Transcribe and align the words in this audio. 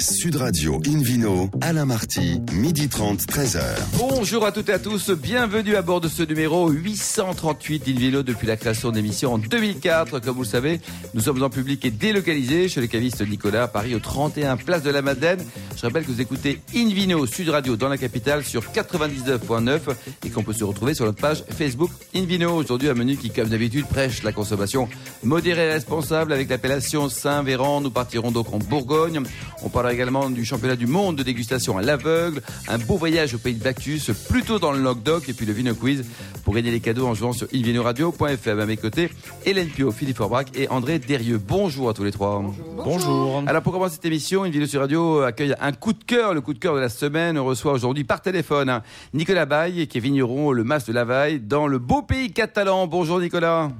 Sud 0.00 0.36
Radio 0.36 0.80
Invino, 0.86 1.50
Alain 1.60 1.84
Marty, 1.84 2.40
midi 2.52 2.88
30, 2.88 3.20
13h. 3.22 3.60
Bonjour 3.98 4.46
à 4.46 4.52
toutes 4.52 4.68
et 4.68 4.72
à 4.72 4.78
tous, 4.78 5.10
bienvenue 5.10 5.74
à 5.74 5.82
bord 5.82 6.00
de 6.00 6.06
ce 6.06 6.22
numéro 6.22 6.70
838 6.70 7.84
d'Invino 7.84 8.22
depuis 8.22 8.46
la 8.46 8.56
création 8.56 8.90
de 8.90 8.96
l'émission 8.96 9.34
en 9.34 9.38
2004. 9.38 10.20
Comme 10.20 10.36
vous 10.36 10.42
le 10.42 10.48
savez, 10.48 10.80
nous 11.14 11.20
sommes 11.20 11.42
en 11.42 11.50
public 11.50 11.84
et 11.84 11.90
délocalisés 11.90 12.68
chez 12.68 12.80
le 12.80 12.86
caviste 12.86 13.26
Nicolas 13.28 13.64
à 13.64 13.68
Paris 13.68 13.96
au 13.96 13.98
31 13.98 14.56
Place 14.56 14.84
de 14.84 14.90
la 14.90 15.02
Madeleine. 15.02 15.44
Je 15.76 15.82
rappelle 15.82 16.04
que 16.04 16.12
vous 16.12 16.20
écoutez 16.20 16.60
Invino 16.76 17.26
Sud 17.26 17.48
Radio 17.48 17.74
dans 17.76 17.88
la 17.88 17.98
capitale 17.98 18.44
sur 18.44 18.62
99.9 18.62 19.80
et 20.24 20.30
qu'on 20.30 20.44
peut 20.44 20.52
se 20.52 20.64
retrouver 20.64 20.94
sur 20.94 21.06
notre 21.06 21.20
page 21.20 21.42
Facebook 21.50 21.90
Invino. 22.14 22.54
Aujourd'hui, 22.54 22.88
un 22.88 22.94
menu 22.94 23.16
qui, 23.16 23.30
comme 23.30 23.48
d'habitude, 23.48 23.86
prêche 23.86 24.22
la 24.22 24.30
consommation 24.30 24.88
modérée 25.24 25.66
et 25.66 25.72
responsable 25.72 26.32
avec 26.32 26.48
l'appellation 26.48 27.08
Saint-Véran. 27.08 27.80
Nous 27.80 27.90
partirons 27.90 28.30
donc 28.30 28.52
en 28.54 28.58
Bourgogne. 28.58 29.22
On 29.64 29.68
parlera 29.88 29.94
également 29.94 30.28
du 30.28 30.44
championnat 30.44 30.76
du 30.76 30.86
monde 30.86 31.16
de 31.16 31.22
dégustation 31.22 31.78
à 31.78 31.82
l'aveugle, 31.82 32.42
un 32.68 32.76
beau 32.78 32.96
voyage 32.96 33.34
au 33.34 33.38
pays 33.38 33.54
de 33.54 33.62
Bacchus, 33.62 34.12
plutôt 34.28 34.58
dans 34.58 34.72
le 34.72 34.80
Languedoc, 34.80 35.28
et 35.28 35.32
puis 35.32 35.46
le 35.46 35.52
Vino 35.54 35.74
Quiz 35.74 36.04
pour 36.44 36.54
gagner 36.54 36.70
les 36.70 36.80
cadeaux 36.80 37.06
en 37.06 37.14
jouant 37.14 37.32
sur 37.32 37.46
invinoradio.fr. 37.54 38.48
À 38.48 38.66
mes 38.66 38.76
côtés, 38.76 39.10
Hélène 39.46 39.68
Pio, 39.68 39.90
Philippe 39.90 40.18
Forbrac 40.18 40.48
et 40.54 40.68
André 40.68 40.98
Derieux. 40.98 41.38
Bonjour 41.38 41.88
à 41.88 41.94
tous 41.94 42.04
les 42.04 42.12
trois. 42.12 42.44
Bonjour. 42.84 43.42
Alors 43.46 43.62
pour 43.62 43.72
commencer 43.72 43.94
cette 43.94 44.04
émission, 44.04 44.44
Invino 44.44 44.66
sur 44.66 44.80
Radio 44.80 45.20
accueille 45.22 45.54
un 45.58 45.72
coup 45.72 45.94
de 45.94 46.04
cœur, 46.04 46.34
le 46.34 46.42
coup 46.42 46.52
de 46.52 46.58
cœur 46.58 46.74
de 46.74 46.80
la 46.80 46.90
semaine. 46.90 47.38
On 47.38 47.46
reçoit 47.46 47.72
aujourd'hui 47.72 48.04
par 48.04 48.20
téléphone 48.20 48.68
hein, 48.68 48.82
Nicolas 49.14 49.46
Baye, 49.46 49.86
qui 49.86 49.98
est 49.98 50.00
vigneron 50.02 50.52
le 50.52 50.64
Mas 50.64 50.84
de 50.84 50.92
Lavaille, 50.92 51.40
dans 51.40 51.66
le 51.66 51.78
beau 51.78 52.02
pays 52.02 52.32
catalan. 52.32 52.86
Bonjour 52.86 53.20
Nicolas. 53.20 53.70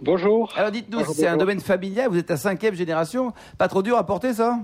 Bonjour. 0.00 0.52
Alors 0.56 0.70
dites-nous, 0.70 0.98
Bonjour, 0.98 1.14
c'est 1.14 1.26
un 1.26 1.32
bonjour. 1.32 1.40
domaine 1.40 1.60
familial, 1.60 2.08
vous 2.10 2.18
êtes 2.18 2.30
la 2.30 2.36
cinquième 2.36 2.74
génération, 2.74 3.32
pas 3.58 3.66
trop 3.68 3.82
dur 3.82 3.96
à 3.96 4.06
porter 4.06 4.34
ça? 4.34 4.58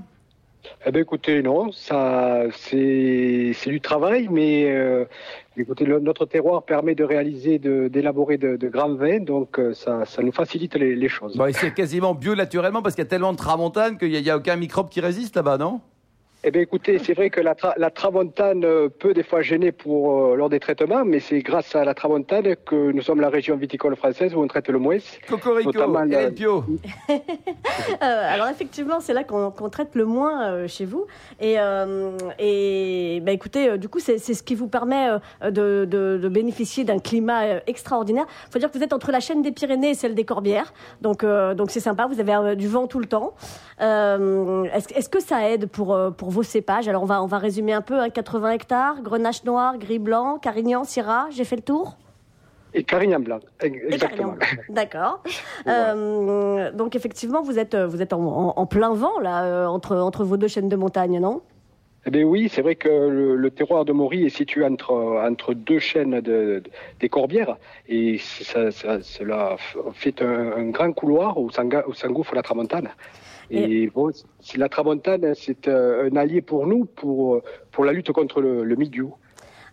Eh 0.86 0.92
bien, 0.92 1.02
écoutez, 1.02 1.42
non, 1.42 1.72
ça, 1.72 2.42
c'est, 2.52 3.52
du 3.66 3.80
travail, 3.80 4.28
mais 4.30 4.70
euh, 4.70 5.04
écoutez, 5.56 5.86
notre 5.86 6.24
terroir 6.26 6.62
permet 6.62 6.94
de 6.94 7.04
réaliser, 7.04 7.58
d'élaborer 7.58 8.38
de, 8.38 8.68
grands 8.68 8.94
vins, 8.94 9.20
donc 9.20 9.58
euh, 9.58 9.74
ça, 9.74 10.04
nous 10.22 10.32
facilite 10.32 10.74
les, 10.74 11.08
choses. 11.08 11.38
Et 11.48 11.52
c'est 11.52 11.74
quasiment 11.74 12.14
bio 12.14 12.34
naturellement 12.34 12.82
parce 12.82 12.94
qu'il 12.94 13.04
y 13.04 13.06
a 13.06 13.10
tellement 13.10 13.32
de 13.32 13.38
tramontane 13.38 13.98
qu'il 13.98 14.10
n'y 14.10 14.30
a 14.30 14.36
aucun 14.36 14.56
microbe 14.56 14.88
qui 14.88 15.00
résiste 15.00 15.36
là-bas, 15.36 15.58
non? 15.58 15.80
Eh 16.44 16.52
bien, 16.52 16.62
écoutez, 16.62 17.00
c'est 17.00 17.14
vrai 17.14 17.30
que 17.30 17.40
la, 17.40 17.54
tra- 17.54 17.74
la 17.78 17.90
tramontane 17.90 18.64
euh, 18.64 18.88
peut 18.88 19.12
des 19.12 19.24
fois 19.24 19.42
gêner 19.42 19.72
pour 19.72 20.12
euh, 20.32 20.36
lors 20.36 20.48
des 20.48 20.60
traitements, 20.60 21.04
mais 21.04 21.18
c'est 21.18 21.40
grâce 21.40 21.74
à 21.74 21.84
la 21.84 21.94
tramontane 21.94 22.54
que 22.64 22.92
nous 22.92 23.02
sommes 23.02 23.20
la 23.20 23.28
région 23.28 23.56
viticole 23.56 23.96
française 23.96 24.36
où 24.36 24.40
on 24.40 24.46
traite 24.46 24.68
le 24.68 24.78
moins. 24.78 24.98
Cocorico, 25.28 25.72
Notamment 25.72 26.04
la- 26.04 26.22
Hélène 26.22 26.34
Pio. 26.34 26.64
Euh, 28.02 28.34
alors 28.34 28.48
effectivement, 28.48 29.00
c'est 29.00 29.12
là 29.14 29.24
qu'on 29.24 29.50
traite 29.70 29.94
le 29.94 30.04
moins 30.04 30.46
euh, 30.50 30.68
chez 30.68 30.84
vous. 30.84 31.06
Et, 31.40 31.58
euh, 31.58 32.10
et 32.38 33.20
bah, 33.24 33.32
écoutez, 33.32 33.70
euh, 33.70 33.76
du 33.76 33.88
coup, 33.88 33.98
c'est 33.98 34.18
ce 34.18 34.42
qui 34.42 34.54
vous 34.54 34.68
permet 34.68 35.08
euh, 35.42 35.50
de, 35.50 35.84
de- 35.84 36.18
de 36.22 36.28
bénéficier 36.28 36.84
d'un 36.84 36.98
climat 36.98 37.60
extraordinaire. 37.66 38.26
Il 38.48 38.52
faut 38.52 38.58
dire 38.58 38.70
que 38.70 38.76
vous 38.78 38.84
êtes 38.84 38.92
entre 38.92 39.10
la 39.10 39.20
chaîne 39.20 39.42
des 39.42 39.52
Pyrénées 39.52 39.90
et 39.90 39.94
celle 39.94 40.14
des 40.14 40.24
Corbières. 40.24 40.72
Donc 41.00 41.24
euh, 41.24 41.54
donc 41.54 41.70
c'est 41.70 41.80
sympa, 41.80 42.06
vous 42.06 42.20
avez 42.20 42.34
euh, 42.34 42.54
du 42.54 42.68
vent 42.68 42.86
tout 42.86 42.98
le 43.00 43.06
temps. 43.06 43.34
Euh, 43.80 44.64
Est-ce 44.94 45.08
que 45.08 45.20
ça 45.20 45.48
aide 45.50 45.66
pour, 45.66 45.94
euh, 45.94 46.10
pour 46.28 46.34
vos 46.34 46.42
cépages 46.42 46.86
Alors 46.88 47.02
on 47.04 47.06
va, 47.06 47.22
on 47.22 47.26
va 47.26 47.38
résumer 47.38 47.72
un 47.72 47.80
peu. 47.80 47.98
hein, 48.00 48.10
80 48.10 48.50
hectares, 48.50 49.00
Grenache 49.00 49.44
noir, 49.44 49.78
Gris 49.78 49.98
blanc, 49.98 50.36
Carignan, 50.38 50.84
Syrah. 50.84 51.28
J'ai 51.30 51.44
fait 51.44 51.56
le 51.56 51.62
tour? 51.62 51.96
Et 52.74 52.84
Carignan 52.84 53.18
blanc, 53.20 53.38
exactement. 53.62 54.34
D'accord. 54.68 55.22
Euh, 55.66 56.70
donc 56.72 56.94
effectivement, 56.96 57.40
vous 57.42 57.58
êtes, 57.58 57.74
vous 57.74 58.00
êtes 58.02 58.12
en, 58.12 58.20
en- 58.22 58.52
en 58.56 58.66
plein 58.66 58.92
vent 58.92 59.18
là, 59.20 59.44
euh, 59.44 59.66
entre, 59.66 59.96
entre 59.96 60.22
vos 60.24 60.36
deux 60.36 60.48
chaînes 60.48 60.68
de 60.68 60.76
montagne, 60.76 61.18
non? 61.18 61.40
Eh 62.06 62.10
bien 62.10 62.24
oui, 62.24 62.48
c'est 62.50 62.62
vrai 62.62 62.74
que 62.76 62.88
le, 62.88 63.36
le 63.36 63.50
terroir 63.50 63.84
de 63.86 63.92
Maury 63.92 64.24
est 64.26 64.28
situé 64.28 64.64
entre, 64.66 64.92
entre 64.92 65.52
deux 65.54 65.78
chaînes 65.78 66.20
de, 66.20 66.20
de- 66.20 66.62
des 67.00 67.08
Corbières 67.08 67.56
et 67.88 68.18
ça, 68.18 68.70
ça- 68.70 69.02
cela 69.02 69.56
fait 69.94 70.20
un, 70.22 70.52
un 70.58 70.68
grand 70.70 70.92
couloir 70.92 71.38
où 71.38 71.50
s'engouffre 71.50 72.34
la 72.34 72.42
tramontane. 72.42 72.90
Et, 73.50 73.86
bon, 73.88 74.10
la 74.56 74.68
tramontane, 74.68 75.32
c'est 75.34 75.68
euh, 75.68 76.08
un 76.10 76.16
allié 76.16 76.42
pour 76.42 76.66
nous 76.66 76.84
pour, 76.84 77.40
pour 77.72 77.84
la 77.84 77.92
lutte 77.92 78.12
contre 78.12 78.40
le, 78.40 78.64
le 78.64 78.76
mildiou. 78.76 79.14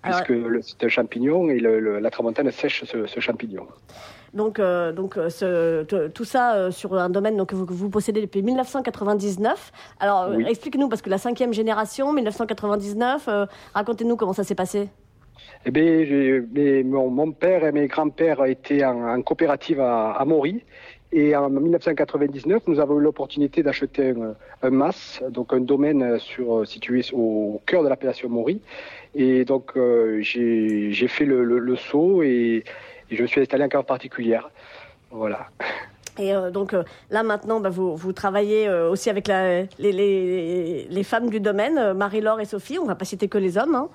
Alors- 0.04 0.22
Puisque 0.24 0.64
c'est 0.80 0.86
un 0.86 0.90
champignon 0.90 1.50
et 1.50 1.58
le- 1.60 1.80
le- 1.80 2.00
la 2.00 2.10
tramontane 2.12 2.52
sèche 2.52 2.84
ce, 2.86 3.06
ce 3.08 3.20
champignon. 3.20 3.66
Donc, 4.34 4.60
euh, 4.60 4.92
donc 4.92 5.18
euh, 5.18 5.30
ce- 5.30 5.84
tout 6.10 6.26
ça 6.26 6.56
euh, 6.56 6.70
sur 6.72 6.94
un 6.94 7.10
domaine 7.10 7.38
donc, 7.38 7.50
que, 7.50 7.56
vous, 7.56 7.66
que 7.66 7.74
vous 7.74 7.90
possédez 7.90 8.22
depuis 8.22 8.44
1999. 8.44 9.72
Alors, 10.00 10.24
euh, 10.24 10.36
Oui. 10.36 10.46
expliquez-nous, 10.48 10.90
parce 10.90 11.02
que 11.02 11.10
la 11.10 11.18
cinquième 11.18 11.54
génération, 11.54 12.14
1999, 12.14 13.28
euh, 13.28 13.46
racontez-nous 13.74 14.16
comment 14.16 14.34
ça 14.34 14.44
s'est 14.44 14.56
passé. 14.56 14.90
Eh 15.66 15.72
bien, 15.72 16.44
mes- 16.54 16.84
mon, 16.84 17.10
mon 17.10 17.32
père 17.32 17.66
et 17.66 17.72
mes 17.72 17.88
grands-pères 17.88 18.44
étaient 18.46 18.84
en, 18.86 19.08
en 19.08 19.22
coopérative 19.22 19.80
à, 19.80 20.12
à 20.12 20.26
Maury. 20.26 20.64
Et 21.18 21.34
en 21.34 21.50
1999, 21.50 22.64
nous 22.68 22.82
avons 22.82 23.00
eu 23.00 23.04
l'opportunité 23.04 23.64
d'acheter 23.64 24.10
un, 24.10 24.36
un 24.62 24.70
MAS, 24.70 25.22
donc 25.30 25.54
un 25.54 25.62
domaine 25.62 26.20
sur, 26.20 26.68
situé 26.68 27.04
au 27.14 27.62
cœur 27.66 27.84
de 27.84 27.88
l'appellation 27.88 28.28
Maury. 28.28 28.60
Et 29.16 29.46
donc, 29.46 29.72
euh, 29.78 30.20
j'ai 30.22 31.08
fait 31.08 31.24
le, 31.24 31.76
saut 31.78 32.22
et, 32.22 32.66
je 33.10 33.22
me 33.22 33.28
suis 33.28 33.40
installé 33.40 33.64
en 33.64 33.70
cave 33.70 33.86
particulière. 33.86 34.50
Voilà. 35.10 35.48
Et 36.18 36.34
euh, 36.34 36.52
donc 36.52 36.74
euh, 36.74 36.84
là 37.12 37.24
maintenant, 37.24 37.62
bah, 37.62 37.70
vous, 37.70 38.12
travaillez 38.12 38.68
euh, 38.68 38.90
aussi 38.90 39.10
avec 39.10 39.30
les, 39.30 41.04
femmes 41.04 41.30
du 41.30 41.40
domaine, 41.40 41.78
euh, 41.78 41.94
Marie-Laure 41.94 42.42
et 42.42 42.46
Sophie. 42.46 42.78
On 42.78 42.86
va 42.86 42.96
pas 42.96 43.06
citer 43.06 43.30
que 43.30 43.38
les 43.38 43.58
hommes. 43.58 43.76
hein. 43.76 43.88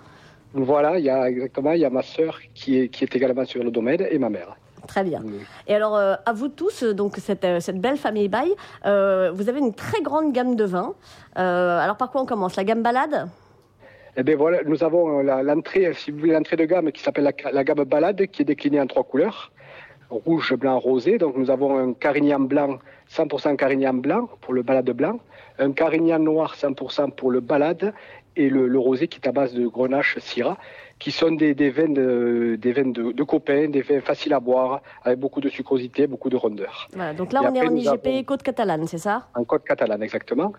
Voilà, 0.52 0.98
il 0.98 1.04
y 1.04 1.10
a 1.10 1.28
exactement, 1.28 1.72
il 1.72 1.80
y 1.80 1.84
a 1.84 1.90
ma 1.90 2.02
sœur 2.02 2.40
qui 2.54 2.78
est, 2.78 2.88
qui 2.88 3.04
est 3.04 3.14
également 3.14 3.44
sur 3.44 3.62
le 3.62 3.70
domaine 3.70 4.06
et 4.10 4.18
ma 4.18 4.28
mère. 4.30 4.56
Très 4.88 5.04
bien. 5.04 5.22
Et 5.68 5.74
alors, 5.74 5.96
euh, 5.96 6.14
à 6.26 6.32
vous 6.32 6.48
tous, 6.48 6.82
euh, 6.82 6.92
donc 6.92 7.16
cette, 7.18 7.44
euh, 7.44 7.60
cette 7.60 7.80
belle 7.80 7.96
famille 7.96 8.28
Baye, 8.28 8.52
euh, 8.86 9.30
vous 9.32 9.48
avez 9.48 9.60
une 9.60 9.72
très 9.74 10.02
grande 10.02 10.32
gamme 10.32 10.56
de 10.56 10.64
vins. 10.64 10.94
Euh, 11.38 11.78
alors, 11.78 11.96
par 11.96 12.10
quoi 12.10 12.22
on 12.22 12.26
commence? 12.26 12.56
La 12.56 12.64
gamme 12.64 12.82
balade 12.82 13.28
Eh 14.16 14.24
bien 14.24 14.34
voilà, 14.36 14.58
nous 14.64 14.82
avons 14.82 15.20
l'entrée, 15.22 15.92
si 15.94 16.10
vous 16.10 16.18
voulez, 16.18 16.32
l'entrée 16.32 16.56
de 16.56 16.64
gamme 16.64 16.90
qui 16.90 17.02
s'appelle 17.02 17.24
la, 17.24 17.52
la 17.52 17.62
gamme 17.62 17.84
balade, 17.84 18.26
qui 18.26 18.42
est 18.42 18.44
déclinée 18.44 18.80
en 18.80 18.86
trois 18.88 19.04
couleurs, 19.04 19.52
rouge, 20.10 20.54
blanc, 20.54 20.80
rosé. 20.80 21.18
Donc 21.18 21.36
nous 21.36 21.50
avons 21.52 21.78
un 21.78 21.92
carignan 21.92 22.40
blanc, 22.40 22.78
100% 23.12 23.54
carignan 23.54 23.94
blanc 23.94 24.28
pour 24.40 24.54
le 24.54 24.62
balade 24.62 24.90
blanc, 24.90 25.20
un 25.60 25.70
carignan 25.72 26.18
noir 26.18 26.56
100% 26.56 27.12
pour 27.12 27.30
le 27.30 27.38
balade, 27.40 27.92
et 28.40 28.48
le, 28.48 28.66
le 28.68 28.78
rosé 28.78 29.06
qui 29.08 29.18
est 29.22 29.28
à 29.28 29.32
base 29.32 29.52
de 29.54 29.66
grenache, 29.66 30.18
syrah, 30.18 30.56
qui 30.98 31.10
sont 31.10 31.32
des, 31.32 31.54
des 31.54 31.70
vins, 31.70 31.88
de, 31.88 32.56
des 32.58 32.72
vins 32.72 32.90
de, 32.90 33.12
de 33.12 33.22
copains, 33.22 33.68
des 33.68 33.82
vins 33.82 34.00
faciles 34.00 34.32
à 34.32 34.40
boire, 34.40 34.80
avec 35.04 35.18
beaucoup 35.18 35.40
de 35.40 35.48
sucrosité, 35.48 36.06
beaucoup 36.06 36.30
de 36.30 36.36
rondeur. 36.36 36.88
Voilà, 36.94 37.12
Donc 37.12 37.32
là, 37.34 37.40
Et 37.44 37.48
on 37.48 37.54
est 37.54 37.66
en 37.68 37.74
IGP 37.76 38.06
avons- 38.06 38.22
Côte 38.24 38.42
Catalane, 38.42 38.86
c'est 38.86 38.98
ça? 38.98 39.28
En 39.34 39.44
côte 39.44 39.64
catalane 39.64 40.02
exactement. 40.02 40.52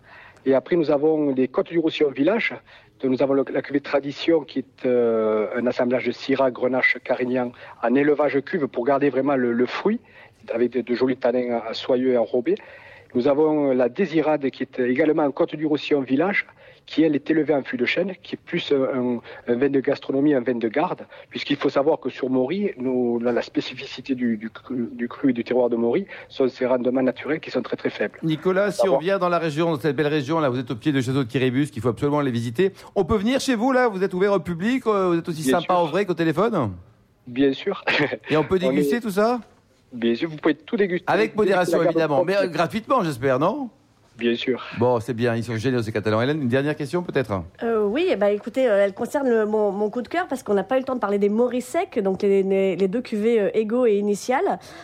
Et 0.46 0.54
après, 0.56 0.76
nous 0.76 0.90
avons 0.92 1.32
les 1.34 1.48
côtes 1.48 1.70
du 1.70 1.80
Roussillon 1.80 2.10
Village. 2.12 2.54
Donc, 3.00 3.12
nous 3.12 3.22
avons 3.24 3.34
le- 3.34 3.46
la 3.52 3.62
cuvée 3.64 3.82
Tradition 3.82 4.42
qui 4.42 4.60
est 4.60 4.86
euh, 4.86 5.48
un 5.56 5.66
assemblage 5.68 6.06
de 6.06 6.12
Syrah, 6.12 6.52
Grenache, 6.52 6.98
Carignan 7.04 7.52
en 7.84 7.96
élevage 7.96 8.40
cuve 8.44 8.68
pour 8.68 8.86
garder 8.86 9.10
vraiment 9.10 9.36
le, 9.36 9.54
le 9.54 9.66
fruit 9.66 10.00
avec 10.54 10.72
de, 10.72 10.82
de 10.82 10.94
jolis 10.96 11.18
tanins 11.18 11.62
euh, 11.68 11.74
soyeux 11.74 12.14
et 12.14 12.18
enrobés. 12.18 12.56
Nous 13.16 13.28
avons 13.28 13.72
la 13.74 13.90
Désirade 13.90 14.50
qui 14.50 14.64
est 14.64 14.80
également 14.80 15.24
en 15.24 15.32
côte 15.32 15.56
du 15.56 15.66
Roussillon 15.66 16.02
Village 16.02 16.46
qui 16.88 17.04
elle 17.04 17.16
est 17.16 17.30
élevée 17.30 17.54
en 17.54 17.64
fût 17.64 17.78
de 17.78 17.86
chêne, 17.86 18.14
qui 18.22 18.36
est 18.36 18.40
plus 18.44 18.74
un, 18.74 19.20
un 19.48 19.56
vin 19.56 19.70
de 19.70 19.80
gastronomie, 19.80 20.34
un 20.34 20.42
vin 20.42 20.56
de 20.56 20.68
garde, 20.68 21.06
puisqu'il 21.30 21.56
faut 21.56 21.70
savoir 21.70 22.00
que 22.00 22.10
sur 22.10 22.30
Maury, 22.30 22.72
nous, 22.76 23.20
la, 23.20 23.42
spécificité 23.42 24.14
du, 24.16 24.36
du, 24.36 24.50
cru, 24.50 24.90
du 24.92 25.08
cru 25.08 25.30
et 25.30 25.34
du 25.34 25.44
terroir 25.44 25.70
de 25.70 25.76
Maury 25.78 26.06
sont 26.28 26.50
ces 26.50 26.66
rendements 26.66 27.04
naturels 27.04 27.40
qui 27.40 27.52
sont 27.52 27.62
très 27.62 27.78
très 27.78 27.92
faibles. 27.92 28.20
Nicolas, 28.24 28.72
si 28.72 28.90
on 28.90 28.98
vient 28.98 29.20
dans 29.20 29.30
la 29.30 29.40
région, 29.40 29.72
dans 29.72 29.80
cette 29.80 29.96
belle 29.96 30.08
région, 30.08 30.40
là, 30.40 30.50
vous 30.50 30.60
êtes 30.60 30.72
au 30.72 30.76
pied 30.76 30.92
du 30.92 31.02
château 31.02 31.24
de 31.24 31.30
Kiribus, 31.30 31.72
qu'il 31.72 31.82
faut 31.82 31.90
absolument 31.90 32.20
aller 32.20 32.32
visiter. 32.32 32.74
On 32.96 33.06
peut 33.06 33.16
venir 33.18 33.40
chez 33.40 33.56
vous, 33.56 33.72
là 33.72 33.88
Vous 33.88 34.04
êtes 34.04 34.14
ouvert 34.14 34.34
au 34.34 34.40
public 34.40 34.86
euh, 34.88 35.10
Vous 35.10 35.20
êtes 35.20 35.30
aussi 35.30 35.44
Bien 35.44 35.60
sympa 35.60 35.76
sûr. 35.76 35.84
en 35.84 35.86
vrai 35.86 36.06
qu'au 36.06 36.14
téléphone? 36.16 36.72
Bien 37.28 37.54
sûr. 37.54 37.86
Et 38.30 38.36
on 38.36 38.44
peut 38.44 38.60
On 38.62 38.70
déguster 38.70 38.98
est- 38.98 39.02
tout 39.02 39.12
ça? 39.12 39.40
Bien 39.92 40.16
sûr, 40.16 40.30
vous 40.30 40.38
pouvez 40.38 40.56
tout 40.56 40.78
déguster. 40.78 41.06
Avec 41.08 41.36
modération, 41.36 41.82
évidemment. 41.84 42.24
Mais 42.24 42.38
euh, 42.38 42.48
gratuitement, 42.48 43.04
j'espère, 43.04 43.40
non? 43.40 43.70
Bien 44.18 44.36
sûr. 44.36 44.62
Bon, 44.78 45.00
c'est 45.00 45.14
bien, 45.14 45.36
ils 45.36 45.44
sont 45.44 45.56
géniaux 45.56 45.82
ces 45.82 45.92
Catalans. 45.92 46.22
Hélène, 46.22 46.42
une 46.42 46.48
dernière 46.50 46.76
question 46.76 47.02
peut-être 47.02 47.32
Euh, 47.64 47.84
oui, 47.86 48.08
eh 48.12 48.16
ben, 48.18 48.28
écoutez, 48.28 48.70
euh, 48.70 48.84
elle 48.84 48.94
concerne 48.94 49.28
le- 49.28 49.46
mon, 49.46 49.72
mon 49.72 49.90
coup 49.90 50.02
de 50.02 50.08
cœur 50.08 50.28
parce 50.28 50.44
qu'on 50.44 50.54
n'a 50.54 50.64
pas 50.64 50.76
eu 50.76 50.80
le 50.80 50.86
temps 50.86 50.94
de 50.96 51.00
parler 51.00 51.18
des 51.18 51.30
Morisec, 51.30 51.98
donc 52.04 52.22
les, 52.22 52.44
les- 52.44 52.76
les 52.76 52.88
deux 52.88 53.02
cuvées 53.02 53.40
euh, 53.42 53.50
Ego 53.58 53.86
et 53.86 53.96
Initial, 53.96 54.44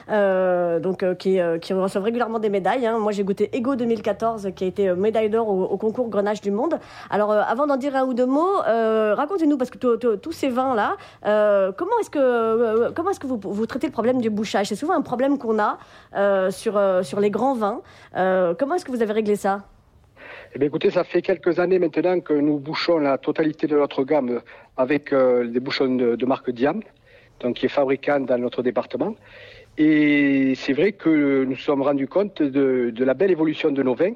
euh, 0.10 0.80
donc 0.80 1.04
euh, 1.04 1.14
qui, 1.14 1.40
euh, 1.40 1.60
qui 1.60 1.74
reçoivent 1.74 2.06
régulièrement 2.06 2.40
des 2.40 2.50
médailles. 2.50 2.88
hein. 2.88 2.98
Moi, 3.00 3.12
j'ai 3.12 3.24
goûté 3.24 3.50
Ego 3.56 3.76
2014, 3.76 4.50
qui 4.56 4.64
a 4.64 4.68
été 4.68 4.90
euh, 4.90 4.96
médaille 4.96 5.30
d'or 5.30 5.50
au, 5.50 5.64
au 5.66 5.78
concours 5.78 6.10
Grenache 6.10 6.42
du 6.42 6.50
Monde. 6.52 6.80
Alors, 7.10 7.32
euh, 7.32 7.42
avant 7.48 7.68
d'en 7.68 7.78
dire 7.78 7.96
un 7.96 8.06
ou 8.06 8.14
deux 8.14 8.26
mots, 8.26 8.62
euh, 8.68 9.14
racontez-nous 9.16 9.58
parce 9.58 9.70
que 9.70 9.78
to- 9.78 9.98
to- 9.98 10.16
tous 10.18 10.32
ces 10.32 10.50
vins 10.50 10.74
là, 10.74 10.96
euh, 11.26 11.72
comment 11.78 11.92
est-ce 12.02 12.10
que 12.10 12.18
euh, 12.20 12.92
comment 12.96 13.12
est-ce 13.12 13.20
que 13.20 13.28
vous, 13.28 13.40
vous 13.44 13.66
traitez 13.68 13.88
le 13.88 13.94
problème 13.94 14.20
du 14.22 14.30
bouchage? 14.30 14.68
C'est 14.68 14.76
souvent 14.76 14.94
un 14.96 15.02
problème 15.02 15.38
qu'on 15.38 15.60
a 15.60 15.78
euh, 16.16 16.50
sur 16.50 16.78
euh, 16.78 17.04
sur 17.04 17.20
les 17.20 17.30
grands 17.30 17.54
vins. 17.56 17.82
Euh, 18.16 18.54
comment 18.58 18.76
est-ce 18.76 18.86
que 18.86 18.92
vous 18.92 19.02
avez 19.02 19.14
ça 19.36 19.66
Eh 20.56 20.64
écoutez, 20.64 20.92
ça 20.92 21.04
fait 21.04 21.22
quelques 21.22 21.60
années 21.60 21.80
maintenant 21.80 22.19
que 22.19 22.34
nous 22.34 22.60
bouchons 22.60 23.00
la 23.00 23.18
totalité 23.18 23.68
de 23.68 23.75
notre 23.75 24.04
gamme 24.04 24.42
avec 24.78 25.12
euh, 25.12 25.48
des 25.48 25.60
bouchons 25.60 25.96
de, 25.96 26.25
marque 26.25 26.52
Diam, 26.52 26.81
donc 27.40 27.56
qui 27.56 27.66
est 27.66 27.69
fabricant 27.69 28.19
dans 28.19 28.38
notre 28.38 28.62
département. 28.62 29.16
Et 29.78 30.54
c'est 30.56 30.74
vrai 30.74 30.92
que 30.92 31.44
nous 31.46 31.56
sommes 31.56 31.81
rendus 31.81 32.08
compte 32.08 32.42
de, 32.42 33.04
la 33.04 33.14
belle 33.14 33.31
évolution 33.31 33.72
de 33.72 33.84
nos 33.84 33.96
vins 33.96 34.14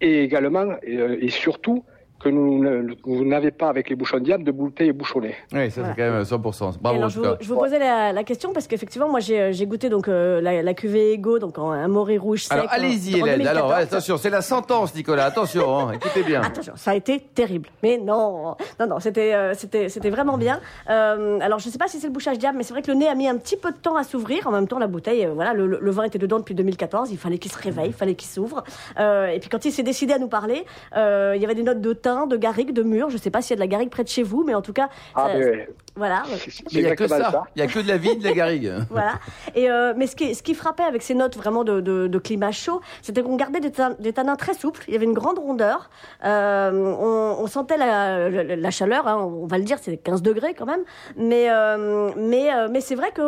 et 0.00 0.22
également 0.22 0.66
euh, 0.88 1.16
et 1.20 1.28
surtout 1.28 1.84
que 2.20 2.28
nous, 2.28 2.62
ne- 2.62 2.94
vous 3.04 3.24
n'avez 3.24 3.50
pas 3.50 3.68
avec 3.68 3.88
les 3.90 3.96
bouchons 3.96 4.18
Diam 4.18 4.42
de 4.42 4.50
bouteilles 4.50 4.92
bouchonnées. 4.92 5.34
Oui, 5.52 5.70
ça 5.70 5.80
Voilà. 5.82 5.94
c'est 5.96 6.02
quand 6.02 6.10
même 6.10 6.22
100%. 6.24 6.74
Et 6.74 6.78
Bravo 6.80 6.96
alors, 6.98 7.08
je, 7.10 7.18
vous, 7.18 7.24
cas. 7.24 7.36
je 7.40 7.48
vous 7.48 7.56
posais 7.58 7.78
la, 7.78 8.12
la 8.12 8.24
question 8.24 8.52
parce 8.52 8.66
qu'effectivement, 8.66 9.08
moi, 9.08 9.20
j'ai 9.20 9.52
j'ai 9.52 9.66
goûté 9.66 9.88
donc 9.88 10.08
euh, 10.08 10.40
la, 10.40 10.62
la 10.62 10.74
cuvée 10.74 11.12
Ego, 11.12 11.38
donc 11.38 11.58
en 11.58 11.70
un 11.70 11.88
moré 11.88 12.18
rouge 12.18 12.44
sec. 12.44 12.52
Alors 12.52 12.66
allez-y 12.70 13.18
Hélène, 13.18 13.46
alors 13.46 13.68
2014. 13.68 13.70
ouais, 13.72 13.82
attention, 13.82 14.16
c'est 14.16 14.30
la 14.30 14.42
sentence 14.42 14.94
Nicolas, 14.94 15.26
attention, 15.26 15.78
hein, 15.78 15.92
écoutez 15.92 16.22
bien. 16.22 16.42
Attention, 16.42 16.72
ça 16.76 16.90
a 16.90 16.94
été 16.94 17.20
terrible. 17.20 17.68
Mais 17.82 17.98
non, 17.98 18.56
non, 18.80 18.86
non, 18.88 19.00
c'était, 19.00 19.34
euh, 19.34 19.54
c'était, 19.54 19.88
c'était 19.88 20.10
vraiment 20.10 20.38
bien. 20.38 20.60
Euh, 20.90 21.38
alors, 21.40 21.58
je 21.58 21.68
ne 21.68 21.72
sais 21.72 21.78
pas 21.78 21.88
si 21.88 21.98
c'est 22.00 22.06
le 22.08 22.12
bouchage 22.12 22.38
diable, 22.38 22.56
mais 22.58 22.64
c'est 22.64 22.72
vrai 22.72 22.82
que 22.82 22.90
le 22.90 22.96
nez 22.96 23.08
a 23.08 23.14
mis 23.14 23.28
un 23.28 23.36
petit 23.36 23.56
peu 23.56 23.70
de 23.72 23.76
temps 23.78 23.96
à 23.96 24.02
s'ouvrir. 24.04 24.46
En 24.46 24.50
même 24.52 24.66
temps, 24.66 24.78
la 24.78 24.86
bouteille, 24.88 25.24
euh, 25.26 25.32
voilà, 25.34 25.52
le, 25.54 25.66
le- 25.66 25.78
le 25.80 25.90
vin 25.90 26.04
était 26.04 26.18
dedans 26.18 26.38
depuis 26.38 26.54
2014. 26.54 27.10
Il 27.12 27.18
fallait 27.18 27.38
qu'il 27.38 27.52
se 27.52 27.58
réveille, 27.58 27.88
il 27.88 27.92
fallait 27.92 28.14
qu'il 28.14 28.28
s'ouvre. 28.28 28.64
Euh, 28.98 29.28
et 29.28 29.38
puis, 29.38 29.48
quand 29.48 29.64
il 29.64 29.72
s'est 29.72 29.82
décidé 29.82 30.12
à 30.14 30.18
nous 30.18 30.28
parler, 30.28 30.64
euh, 30.96 31.32
il 31.36 31.42
y 31.42 31.44
avait 31.44 31.54
des 31.54 31.62
notes 31.62 31.80
de 31.80 31.92
de 32.26 32.36
garrigue, 32.36 32.72
de 32.72 32.82
mûre. 32.82 33.10
Je 33.10 33.16
ne 33.16 33.20
sais 33.20 33.30
pas 33.30 33.42
s'il 33.42 33.50
y 33.50 33.52
a 33.54 33.56
de 33.56 33.60
la 33.60 33.66
garrigue 33.66 33.90
près 33.90 34.04
de 34.04 34.08
chez 34.08 34.22
vous, 34.22 34.44
mais 34.44 34.54
en 34.54 34.62
tout 34.62 34.72
cas, 34.72 34.88
Ah, 35.14 35.28
ça- 35.32 35.38
mais, 35.38 35.68
voilà. 35.96 36.22
il 36.72 36.80
n'y 36.80 36.86
a 36.86 36.96
que 36.96 37.06
ça, 37.08 37.44
il 37.56 37.58
n'y 37.62 37.68
a 37.68 37.70
que 37.70 37.80
de 37.80 37.88
la 37.88 37.96
vie, 37.96 38.16
de 38.16 38.24
la 38.24 38.32
garrigue. 38.32 38.72
Voilà. 38.90 39.14
Et 39.54 39.70
euh, 39.70 39.92
mais 39.96 40.06
ce 40.06 40.16
qui, 40.16 40.34
ce 40.34 40.42
qui 40.42 40.54
frappait 40.54 40.82
avec 40.84 41.02
ces 41.02 41.14
notes 41.14 41.36
vraiment 41.36 41.64
de, 41.64 41.80
de, 41.80 42.06
de 42.06 42.18
climat 42.18 42.52
chaud, 42.52 42.80
c'était 43.02 43.22
qu'on 43.22 43.36
gardait 43.36 43.60
des, 43.60 43.70
tan- 43.72 43.96
des 43.98 44.12
tanins 44.12 44.36
très 44.36 44.54
souples. 44.54 44.82
Il 44.88 44.94
y 44.94 44.96
avait 44.96 45.06
une 45.06 45.12
grande 45.12 45.38
rondeur. 45.38 45.90
Euh, 46.24 46.70
on, 47.00 47.42
on 47.42 47.46
sentait 47.46 47.76
la, 47.76 48.28
la, 48.30 48.56
la 48.56 48.70
chaleur. 48.70 49.06
hein, 49.08 49.16
on 49.18 49.46
va 49.46 49.58
le 49.58 49.64
dire, 49.64 49.78
c'est 49.80 49.96
15 49.96 50.22
degrés 50.22 50.54
quand 50.54 50.66
même. 50.66 50.82
Mais 51.16 51.48
euh, 51.50 52.10
mais 52.16 52.52
euh, 52.54 52.68
mais 52.70 52.80
c'est 52.80 52.94
vrai 52.94 53.12
qu'on 53.14 53.22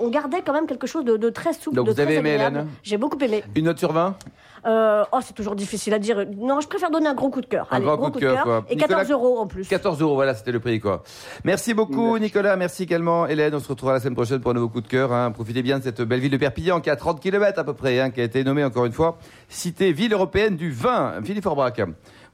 on, 0.00 0.08
gardait 0.08 0.42
quand 0.44 0.52
même 0.52 0.66
quelque 0.66 0.86
chose 0.86 1.04
de, 1.04 1.16
de 1.16 1.30
très 1.30 1.52
souple. 1.52 1.76
Donc 1.76 1.86
de 1.86 1.92
vous 1.92 2.00
avez 2.00 2.14
aimé, 2.16 2.32
agréable. 2.34 2.56
Hélène? 2.56 2.68
J'ai 2.82 2.96
beaucoup 2.96 3.18
aimé. 3.18 3.42
Une 3.54 3.64
note 3.66 3.78
sur 3.78 3.92
20 3.92 4.16
Euh, 4.66 5.04
oh, 5.12 5.18
c'est 5.22 5.32
toujours 5.34 5.54
difficile 5.54 5.94
à 5.94 5.98
dire. 5.98 6.24
Non, 6.36 6.60
je 6.60 6.66
préfère 6.68 6.90
donner 6.90 7.06
un 7.06 7.14
gros 7.14 7.30
coup 7.30 7.40
de 7.40 7.46
cœur. 7.46 7.68
Un 7.70 7.76
Allez, 7.76 7.84
grand 7.86 7.96
gros 7.96 8.10
coup 8.10 8.18
de 8.18 8.26
cœur, 8.26 8.42
quoi. 8.42 8.64
Et 8.68 8.74
Nicolas- 8.74 8.96
14 9.04 9.10
euros 9.12 9.38
en 9.38 9.46
plus. 9.46 9.68
14 9.68 10.00
euros, 10.00 10.14
voilà, 10.14 10.34
c'était 10.34 10.52
le 10.52 10.60
prix, 10.60 10.80
quoi. 10.80 11.02
Merci 11.44 11.72
beaucoup, 11.74 12.18
Nicolas. 12.18 12.56
Merci 12.56 12.82
également, 12.82 13.26
Hélène. 13.26 13.54
On 13.54 13.60
se 13.60 13.68
retrouvera 13.68 13.94
la 13.94 14.00
semaine 14.00 14.14
prochaine 14.16 14.40
pour 14.40 14.50
un 14.50 14.54
nouveau 14.54 14.68
coup 14.68 14.80
de 14.80 14.88
cœur. 14.88 15.12
hein. 15.12 15.30
Profitez 15.30 15.62
bien 15.62 15.78
de 15.78 15.84
cette 15.84 16.02
belle 16.02 16.20
ville 16.20 16.30
de 16.32 16.36
Perpignan, 16.36 16.80
qui 16.80 16.88
est 16.88 16.92
à 16.92 16.96
30 16.96 17.20
km 17.20 17.58
à 17.60 17.64
peu 17.64 17.74
près, 17.74 18.00
hein, 18.00 18.10
qui 18.10 18.20
a 18.20 18.24
été 18.24 18.42
nommée 18.44 18.64
encore 18.64 18.86
une 18.86 18.92
fois 18.92 19.18
cité 19.48 19.92
ville 19.92 20.12
européenne 20.12 20.56
du 20.56 20.70
vin. 20.72 21.12
Philippe 21.22 21.44
Forbrac. 21.44 21.80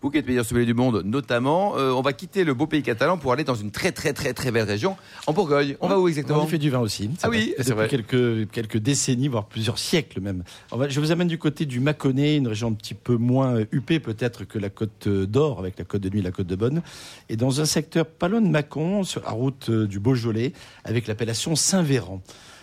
Vous 0.02 0.10
qui 0.10 0.18
êtes 0.18 0.26
meilleur 0.26 0.44
sommelier 0.44 0.66
du 0.66 0.74
monde, 0.74 1.02
notamment, 1.04 1.76
euh, 1.78 1.92
on 1.92 2.02
va 2.02 2.12
quitter 2.12 2.42
le 2.42 2.54
beau 2.54 2.66
pays 2.66 2.82
catalan 2.82 3.18
pour 3.18 3.32
aller 3.32 3.44
dans 3.44 3.54
une 3.54 3.70
très 3.70 3.92
très 3.92 4.12
très 4.12 4.34
très 4.34 4.50
belle 4.50 4.64
région, 4.66 4.96
en 5.28 5.32
Bourgogne. 5.32 5.76
On 5.80 5.86
va 5.86 6.00
où 6.00 6.08
exactement 6.08 6.42
On 6.42 6.44
y 6.46 6.48
fait 6.48 6.58
du 6.58 6.70
vin 6.70 6.80
aussi. 6.80 7.08
Ah 7.22 7.28
oui, 7.30 7.54
c'est 7.60 7.72
vrai. 7.72 7.84
Depuis 7.88 8.02
quelques, 8.04 8.50
quelques 8.50 8.78
décennies, 8.78 9.28
voire 9.28 9.46
plusieurs 9.46 9.78
siècles 9.78 10.20
même. 10.20 10.42
Va- 10.72 10.88
je 10.88 10.98
vous 10.98 11.12
amène 11.12 11.28
du 11.28 11.38
côté 11.38 11.66
du 11.66 11.78
Mâconnais, 11.78 12.36
une 12.36 12.48
région 12.48 12.66
un 12.68 12.72
petit 12.72 12.94
peu 12.94 13.14
moins 13.16 13.54
euh, 13.58 13.64
huppée 13.70 14.00
peut-être 14.00 14.44
que 14.44 14.58
la 14.58 14.70
côte 14.70 15.06
euh, 15.06 15.24
d'Or, 15.24 15.60
avec 15.60 15.78
la 15.78 15.84
côte 15.84 16.00
de 16.02 16.10
nuit 16.10 16.18
et 16.18 16.22
la 16.22 16.32
côte 16.32 16.48
de 16.48 16.56
Bonne. 16.56 16.82
Et 17.28 17.36
dans 17.36 17.60
un 17.60 17.64
secteur 17.64 18.04
pas 18.04 18.26
loin 18.26 18.40
de 18.40 18.48
Mâcon, 18.48 19.04
sur 19.04 19.22
la 19.22 19.30
route 19.30 19.70
du 19.70 20.00
Beaujolais, 20.00 20.52
avec 20.82 21.06
l'appellation 21.06 21.54
Saint-Véran. 21.54 22.20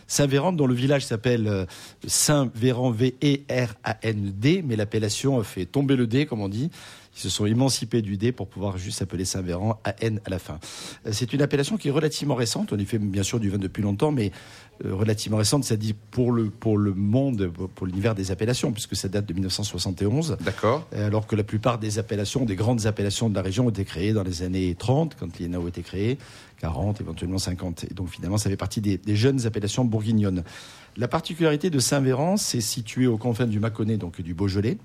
Saint-Véran, 0.07 0.51
dont 0.51 0.67
le 0.67 0.73
village 0.73 1.05
s'appelle 1.05 1.67
Saint-Véran, 2.05 2.91
V-E-R-A-N-D, 2.91 4.63
mais 4.67 4.75
l'appellation 4.75 5.41
fait 5.43 5.65
tomber 5.65 5.95
le 5.95 6.07
D, 6.07 6.25
comme 6.25 6.41
on 6.41 6.49
dit. 6.49 6.69
Ils 7.19 7.23
se 7.23 7.29
sont 7.29 7.45
émancipés 7.45 8.01
du 8.01 8.15
D 8.15 8.31
pour 8.31 8.47
pouvoir 8.47 8.77
juste 8.77 8.99
s'appeler 8.99 9.25
Saint-Véran, 9.25 9.77
A-N 9.83 10.21
à 10.25 10.29
la 10.29 10.39
fin. 10.39 10.57
Euh, 11.05 11.09
C'est 11.11 11.33
une 11.33 11.41
appellation 11.41 11.75
qui 11.75 11.89
est 11.89 11.91
relativement 11.91 12.35
récente. 12.35 12.71
On 12.71 12.77
y 12.77 12.85
fait 12.85 12.97
bien 12.97 13.23
sûr 13.23 13.41
du 13.41 13.49
vin 13.49 13.57
depuis 13.57 13.83
longtemps, 13.83 14.13
mais 14.13 14.31
euh, 14.85 14.95
relativement 14.95 15.35
récente, 15.37 15.65
ça 15.65 15.75
dit 15.75 15.93
pour 16.11 16.31
le, 16.31 16.45
pour 16.49 16.77
le 16.77 16.93
monde, 16.93 17.51
pour 17.75 17.87
l'univers 17.87 18.15
des 18.15 18.31
appellations, 18.31 18.71
puisque 18.71 18.95
ça 18.95 19.09
date 19.09 19.25
de 19.25 19.33
1971. 19.33 20.37
D'accord. 20.39 20.87
Euh, 20.93 21.07
Alors 21.07 21.27
que 21.27 21.35
la 21.35 21.43
plupart 21.43 21.77
des 21.77 21.99
appellations, 21.99 22.45
des 22.45 22.55
grandes 22.55 22.85
appellations 22.85 23.29
de 23.29 23.35
la 23.35 23.41
région 23.41 23.65
ont 23.65 23.69
été 23.69 23.83
créées 23.83 24.13
dans 24.13 24.23
les 24.23 24.41
années 24.43 24.73
30, 24.75 25.17
quand 25.19 25.37
l'INAO 25.39 25.65
a 25.65 25.67
été 25.67 25.81
créé, 25.81 26.17
40, 26.61 27.01
éventuellement 27.01 27.37
50. 27.37 27.85
Et 27.91 27.93
donc 27.93 28.09
finalement, 28.09 28.37
ça 28.37 28.49
fait 28.49 28.55
partie 28.55 28.79
des, 28.79 28.97
des 28.97 29.15
jeunes 29.17 29.45
appellations 29.45 29.83
bourguignonnes. 29.83 30.43
La 30.97 31.07
particularité 31.07 31.69
de 31.69 31.79
Saint-Véran, 31.79 32.37
c'est 32.37 32.61
situé 32.61 33.07
aux 33.07 33.17
confins 33.17 33.45
du 33.45 33.59
Mâconnais, 33.59 33.97
donc 33.97 34.21
du 34.21 34.33
Beaujolais, 34.33 34.77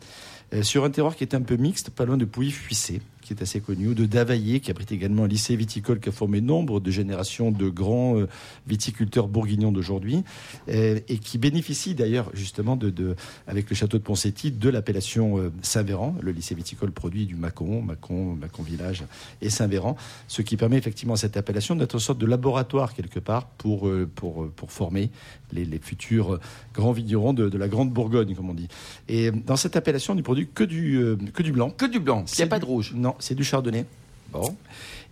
sur 0.63 0.85
un 0.85 0.91
terroir 0.91 1.17
qui 1.17 1.25
est 1.25 1.35
un 1.35 1.43
peu 1.43 1.57
mixte, 1.57 1.91
pas 1.91 2.05
loin 2.05 2.17
de 2.17 2.25
Pouilly-Fuissé, 2.25 3.01
qui 3.25 3.33
est 3.33 3.43
assez 3.43 3.61
connu, 3.61 3.89
ou 3.89 3.95
de 3.95 4.07
Davaillé, 4.07 4.61
qui 4.61 4.71
abrite 4.71 4.93
également 4.93 5.25
un 5.25 5.29
lycée 5.29 5.57
viticole 5.57 5.99
qui 5.99 6.11
a 6.11 6.13
formé 6.13 6.41
nombre 6.41 6.79
de 6.79 6.91
générations 6.91 7.51
de 7.51 7.69
grands 7.69 8.19
euh, 8.19 8.29
viticulteurs 8.67 9.29
bourguignons 9.29 9.73
d'aujourd'hui, 9.73 10.23
euh, 10.69 11.01
et 11.09 11.19
qui 11.19 11.39
bénéficie 11.39 11.95
d'ailleurs 11.95 12.31
justement 12.35 12.77
de, 12.77 12.91
de, 12.91 13.17
avec 13.49 13.71
le 13.71 13.75
château 13.75 13.99
de 13.99 14.03
Ponseti 14.03 14.53
de 14.53 14.69
l'appellation 14.69 15.39
euh, 15.39 15.51
Saint-Véran. 15.63 16.15
Le 16.21 16.33
lycée 16.33 16.55
viticole 16.55 16.93
produit 16.93 17.27
du 17.27 17.35
Mâcon, 17.35 17.83
Mâcon, 17.83 18.35
Mâcon 18.35 18.63
Village 18.63 19.05
et 19.41 19.51
Saint-Véran, 19.51 19.97
ce 20.29 20.43
qui 20.43 20.57
permet 20.57 20.77
effectivement 20.77 21.15
à 21.15 21.17
cette 21.17 21.37
appellation 21.37 21.75
d'être 21.77 21.95
une 21.95 22.01
sorte 22.01 22.19
de 22.19 22.27
laboratoire 22.27 22.95
quelque 22.95 23.21
part 23.21 23.47
pour, 23.47 23.91
pour, 24.15 24.51
pour 24.51 24.71
former 24.71 25.11
les, 25.53 25.65
les 25.65 25.79
futurs 25.79 26.39
grands 26.75 26.93
vignerons 26.93 27.33
de, 27.33 27.49
de 27.49 27.59
la 27.59 27.69
Grande 27.69 27.91
Bourgogne, 27.91 28.35
comme 28.35 28.51
on 28.51 28.55
dit. 28.55 28.69
Et 29.09 29.31
dans 29.31 29.57
cette 29.57 29.77
appellation, 29.77 30.13
on 30.13 30.17
ne 30.17 30.23
produit 30.23 30.49
que 30.53 30.65
du, 30.65 31.17
que 31.33 31.43
du 31.43 31.53
blanc. 31.53 31.71
Que 31.71 31.87
du 31.87 32.01
blanc, 32.01 32.25
il 32.33 32.37
n'y 32.39 32.45
a 32.45 32.47
pas 32.47 32.59
de 32.59 32.65
rouge. 32.65 32.93
Non, 32.95 33.14
c'est 33.19 33.35
du 33.35 33.45
chardonnay. 33.45 33.85
Bon. 34.33 34.57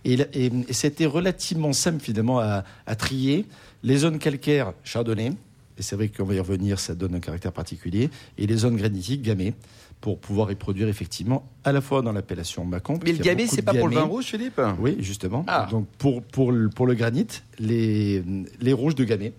Et, 0.05 0.17
la- 0.17 0.25
et- 0.33 0.51
et 0.67 0.73
c'était 0.73 1.05
relativement 1.05 1.71
simple 1.73 2.01
finalement 2.03 2.39
à, 2.39 2.63
à 2.85 2.95
trier. 2.95 3.45
Les 3.83 3.97
zones 3.97 4.19
calcaires, 4.19 4.73
chardonnay. 4.83 5.33
Et 5.77 5.81
c'est 5.81 5.95
vrai 5.95 6.07
qu'on 6.09 6.25
va 6.25 6.35
y 6.35 6.39
revenir, 6.39 6.79
ça 6.79 6.93
donne 6.93 7.15
un 7.15 7.19
caractère 7.19 7.51
particulier. 7.51 8.09
Et 8.37 8.45
les 8.45 8.57
zones 8.57 8.75
granitiques, 8.75 9.21
gamay, 9.23 9.53
pour 10.01 10.19
pouvoir 10.19 10.51
y 10.51 10.55
produire 10.55 10.87
effectivement 10.87 11.47
à 11.63 11.71
la 11.71 11.81
fois 11.81 12.01
dans 12.01 12.11
l'appellation 12.11 12.63
Macon. 12.65 12.99
Mais 13.03 13.13
le 13.13 13.23
gamay, 13.23 13.47
c'est 13.47 13.61
pas 13.61 13.73
pour 13.73 13.87
le 13.87 13.95
vin 13.95 14.03
rouge, 14.03 14.25
Philippe? 14.25 14.61
Oui, 14.79 14.97
justement. 14.99 15.45
Ah. 15.47 15.67
Donc 15.71 15.87
pour, 15.97 16.21
pour, 16.21 16.51
le, 16.51 16.69
pour 16.69 16.85
le 16.85 16.93
granit, 16.93 17.25
les, 17.59 18.23
les 18.59 18.73
rouges 18.73 18.95
de 18.95 19.03
gamay. 19.05 19.33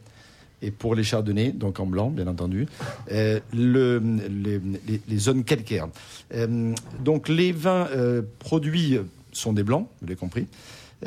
Et 0.64 0.70
pour 0.70 0.94
les 0.94 1.04
chardonnays, 1.04 1.52
donc 1.52 1.78
en 1.78 1.84
blanc, 1.86 2.08
bien 2.10 2.26
entendu, 2.26 2.66
euh, 3.12 3.38
le, 3.52 3.98
les, 4.44 4.58
les- 4.88 5.00
les 5.06 5.18
zones 5.18 5.44
calcaires. 5.44 5.88
Euh, 6.34 6.72
donc 7.04 7.28
les 7.28 7.52
vins 7.52 7.86
euh, 7.92 8.22
produits 8.38 8.98
sont 9.32 9.52
des 9.52 9.62
blancs, 9.62 9.86
vous 10.00 10.06
l'avez 10.06 10.16
compris. 10.16 10.46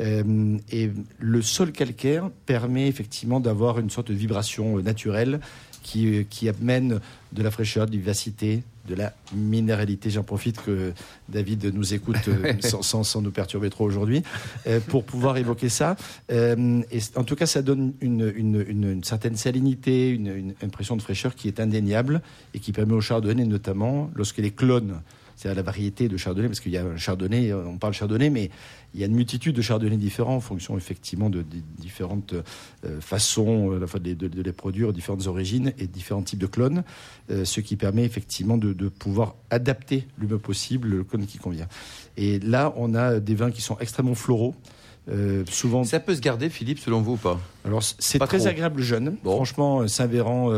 Euh, 0.00 0.56
et 0.70 0.90
le 1.18 1.42
sol 1.42 1.72
calcaire 1.72 2.30
permet 2.46 2.86
effectivement 2.88 3.40
d'avoir 3.40 3.78
une 3.78 3.90
sorte 3.90 4.08
de 4.08 4.14
vibration 4.16 4.78
euh, 4.78 4.82
naturelle 4.82 5.40
qui, 5.82 6.26
qui 6.28 6.48
amène 6.48 7.00
de 7.32 7.42
la 7.42 7.50
fraîcheur, 7.50 7.86
de 7.86 7.92
la 7.92 7.98
vivacité, 7.98 8.62
de 8.88 8.94
la 8.94 9.12
minéralité. 9.34 10.10
J'en 10.10 10.22
profite 10.22 10.60
que 10.62 10.92
David 11.28 11.72
nous 11.74 11.94
écoute 11.94 12.28
euh, 12.28 12.52
sans, 12.60 12.82
sans- 12.82 13.04
sans 13.04 13.22
nous 13.22 13.30
perturber 13.30 13.70
trop 13.70 13.84
aujourd'hui, 13.86 14.22
euh, 14.66 14.80
pour 14.80 15.04
pouvoir 15.04 15.36
évoquer 15.38 15.68
ça. 15.68 15.96
Euh, 16.30 16.82
et 16.90 16.98
en 17.16 17.24
tout 17.24 17.36
cas, 17.36 17.46
ça 17.46 17.62
donne 17.62 17.92
une, 18.00 18.32
une- 18.36 18.64
une- 18.68 18.90
une 18.90 19.04
certaine 19.04 19.36
salinité, 19.36 20.10
une, 20.10 20.26
une 20.28 20.54
impression 20.62 20.96
de 20.96 21.02
fraîcheur 21.02 21.34
qui 21.34 21.48
est 21.48 21.58
indéniable 21.60 22.20
et 22.54 22.60
qui 22.60 22.72
permet 22.72 22.94
au 22.94 23.00
chardonnay, 23.00 23.44
notamment 23.46 24.10
lorsque 24.14 24.38
les 24.38 24.50
clones, 24.50 25.00
c'est 25.38 25.48
à 25.48 25.54
la 25.54 25.62
variété 25.62 26.08
de 26.08 26.16
chardonnay, 26.16 26.48
parce 26.48 26.58
qu'il 26.58 26.72
y 26.72 26.76
a 26.76 26.84
un 26.84 26.96
chardonnay, 26.96 27.52
on 27.54 27.78
parle 27.78 27.92
chardonnay, 27.92 28.28
mais 28.28 28.50
il 28.92 28.98
y 28.98 29.04
a 29.04 29.06
une 29.06 29.14
multitude 29.14 29.54
de 29.54 29.62
chardonnays 29.62 29.96
différents 29.96 30.34
en 30.34 30.40
fonction 30.40 30.76
effectivement 30.76 31.30
de, 31.30 31.42
des 31.42 31.62
différentes 31.78 32.34
euh, 32.84 33.00
façons 33.00 33.70
euh, 33.72 33.86
de, 34.00 34.14
de- 34.14 34.26
de 34.26 34.42
les 34.42 34.52
produire, 34.52 34.92
différentes 34.92 35.28
origines 35.28 35.72
et 35.78 35.86
différents 35.86 36.22
types 36.24 36.40
de 36.40 36.46
clones, 36.48 36.82
euh, 37.30 37.44
ce 37.44 37.60
qui 37.60 37.76
permet 37.76 38.04
effectivement 38.04 38.58
de, 38.58 38.72
pouvoir 38.88 39.36
adapter 39.50 40.08
le 40.18 40.26
mieux 40.26 40.38
possible 40.38 40.88
le 40.88 41.04
clone 41.04 41.24
qui 41.26 41.38
convient. 41.38 41.68
Et 42.16 42.40
là, 42.40 42.72
on 42.76 42.96
a 42.96 43.20
des 43.20 43.36
vins 43.36 43.52
qui 43.52 43.62
sont 43.62 43.78
extrêmement 43.78 44.16
floraux. 44.16 44.56
euh, 45.08 45.44
souvent, 45.48 45.84
Ça 45.84 46.00
peut 46.00 46.16
se 46.16 46.20
garder, 46.20 46.48
Philippe, 46.50 46.80
selon 46.80 47.00
vous 47.00 47.12
ou 47.12 47.16
pas? 47.16 47.40
Alors 47.64 47.84
c'est 47.84 48.18
Pas 48.18 48.26
très 48.26 48.38
trop. 48.38 48.48
agréable 48.48 48.82
jeune. 48.82 49.16
Bon. 49.22 49.36
Franchement, 49.36 49.86
Saint-Véran 49.86 50.50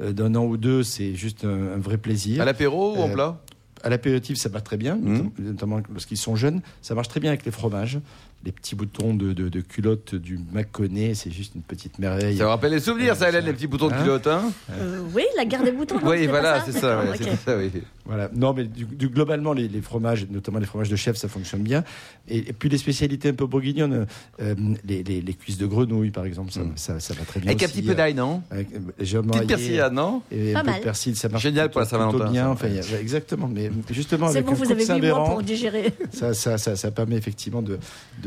euh, 0.00 0.12
d'un 0.12 0.36
an 0.36 0.44
ou 0.44 0.56
deux, 0.56 0.84
c'est 0.84 1.16
juste 1.16 1.44
un, 1.44 1.72
un 1.74 1.78
vrai 1.78 1.98
plaisir. 1.98 2.40
À 2.40 2.44
l'apéro 2.44 2.94
ou 2.94 3.00
en 3.00 3.08
plat? 3.10 3.42
À 3.82 3.88
l'apéritif, 3.88 4.36
ça 4.38 4.48
marche 4.48 4.64
très 4.64 4.76
bien, 4.76 4.96
Mhm. 4.96 5.30
notamment 5.38 5.80
lorsqu'ils 5.92 6.16
sont 6.16 6.36
jeunes. 6.36 6.60
Ça 6.82 6.94
marche 6.94 7.08
très 7.08 7.20
bien 7.20 7.30
avec 7.30 7.44
les 7.44 7.50
fromages. 7.52 7.98
Les 8.44 8.52
petits 8.52 8.76
boutons 8.76 9.14
de, 9.14 9.32
de, 9.32 9.48
de 9.48 9.60
culotte 9.60 10.14
du 10.14 10.38
Mâconnais, 10.52 11.14
c'est 11.14 11.30
juste 11.30 11.56
une 11.56 11.62
petite 11.62 11.98
merveille. 11.98 12.36
Ça 12.36 12.44
vous 12.44 12.50
rappelle 12.50 12.70
les 12.70 12.78
souvenirs, 12.78 13.16
ça, 13.16 13.28
Hélène, 13.28 13.44
les 13.44 13.52
petits 13.52 13.66
boutons 13.66 13.88
de 13.88 13.94
hein 13.94 14.02
culotte, 14.02 14.26
hein 14.28 14.52
Euh, 14.70 15.00
oui, 15.12 15.24
la 15.36 15.44
guerre 15.44 15.64
des 15.64 15.72
boutons. 15.72 15.96
Oui, 16.04 16.26
voilà, 16.28 16.62
c'est 16.64 16.70
ça, 16.72 17.00
ouais, 17.00 17.16
ça, 17.44 17.56
oui. 17.58 17.70
Voilà. 18.06 18.30
Non, 18.32 18.54
mais 18.54 18.64
du, 18.64 18.84
du- 18.84 19.08
globalement, 19.08 19.52
les, 19.52 19.66
les 19.68 19.82
fromages, 19.82 20.26
notamment 20.30 20.60
les 20.60 20.66
fromages 20.66 20.88
de 20.88 20.94
chef, 20.96 21.16
ça 21.16 21.26
fonctionne 21.28 21.62
bien. 21.62 21.82
Et, 22.28 22.38
et 22.38 22.52
puis 22.54 22.68
les 22.70 22.78
spécialités 22.78 23.28
un 23.28 23.34
peu 23.34 23.44
bourguignonnes, 23.46 24.06
euh, 24.40 24.54
les, 24.84 25.02
les- 25.02 25.20
les 25.20 25.34
cuisses 25.34 25.58
de 25.58 25.66
grenouille, 25.66 26.10
par 26.10 26.24
exemple, 26.24 26.52
ça, 26.52 26.60
Mm. 26.60 26.72
ça, 26.76 27.00
ça 27.00 27.14
va 27.14 27.24
très 27.24 27.40
bien. 27.40 27.50
Avec 27.50 27.62
un 27.64 27.68
petit 27.68 27.82
peu 27.82 27.94
d'ail, 27.96 28.14
non 28.14 28.42
Avec, 28.50 28.72
euh, 28.72 28.78
légèrement 29.00 29.32
Petite 29.34 29.48
persillade, 29.48 29.92
non 29.92 30.22
Et 30.30 30.52
Pas 30.52 30.60
un 30.60 30.62
peu 30.62 30.70
mal. 30.70 30.78
de 30.78 30.84
persil, 30.84 31.16
ça 31.16 31.28
marche 31.28 31.42
Génial 31.42 31.66
plutôt- 31.66 31.72
pour 31.72 31.80
la 31.80 31.86
Saint-Valentin, 31.86 32.30
bien. 32.30 32.44
ça. 32.44 32.50
Enfin, 32.52 32.68
a- 32.68 33.00
exactement. 33.00 33.50
Mais 33.52 33.70
justement, 33.90 34.28
C'est 34.28 34.36
avec 34.38 34.46
bon, 34.46 34.52
un 34.52 34.54
vous 34.54 34.60
coup 34.62 34.68
de 34.68 34.72
avez 34.74 35.00
8 35.00 35.08
mois 35.10 35.24
pour 35.24 35.42
digérer. 35.42 35.92
ça, 36.12 36.32
ça, 36.34 36.56
ça, 36.56 36.76
ça 36.76 36.90
permet 36.92 37.16
effectivement 37.16 37.60
de, 37.62 37.78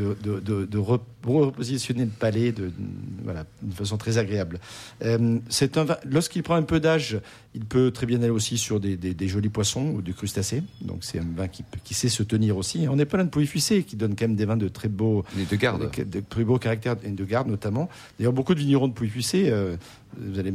de, 0.02 0.16
de, 0.24 0.40
de, 0.40 0.66
de 0.66 0.78
re- 0.78 1.00
repositionner 1.26 2.06
le 2.06 2.10
palais 2.12 2.52
de, 2.52 2.72
voilà, 3.24 3.46
d'une 3.62 3.72
façon 3.74 3.98
très 3.98 4.18
agréable. 4.18 4.60
Euh, 5.04 5.38
c'est 5.50 5.78
un 5.78 5.86
vin- 5.86 5.98
lorsqu'il 6.10 6.44
prend 6.44 6.56
un 6.56 6.64
peu 6.64 6.80
d'âge, 6.80 7.20
il 7.54 7.66
peut 7.66 7.92
très 7.92 8.06
bien 8.06 8.20
aller 8.22 8.30
aussi 8.30 8.58
sur 8.58 8.80
des, 8.80 8.98
des, 8.98 9.14
des 9.14 9.28
jolis 9.28 9.50
poissons 9.50 9.88
ou 9.96 10.02
du 10.02 10.14
crustacés. 10.14 10.64
Donc 10.82 11.00
c'est 11.02 11.20
un 11.20 11.26
vin 11.36 11.48
qui, 11.48 11.94
sait 11.94 12.10
se 12.10 12.24
tenir 12.24 12.58
aussi. 12.58 12.88
On 12.90 12.96
n'est 12.96 13.06
pas 13.06 13.18
loin 13.18 13.26
de 13.26 13.30
Pouilly-Fuissé, 13.30 13.84
qui 13.84 13.96
donne 13.96 14.16
quand 14.16 14.26
même 14.28 14.36
des 14.36 14.46
vins 14.46 14.58
de 14.58 14.68
très 14.68 14.88
beaux, 14.88 15.24
gardes. 15.54 15.84
avec 15.84 16.10
de 16.10 16.22
très 16.22 16.44
beaux 16.44 16.58
caractères 16.58 16.96
et 17.04 17.10
de 17.12 17.26
garde 17.26 17.48
notamment. 17.48 17.90
D'ailleurs, 18.18 18.34
beaucoup 18.34 18.54
de 18.56 18.60
vignerons 18.60 18.88
de 18.88 18.94
Pouilly-Fuissé, 18.94 19.50
euh, 19.50 19.76
vous 20.18 20.40
allez 20.40 20.54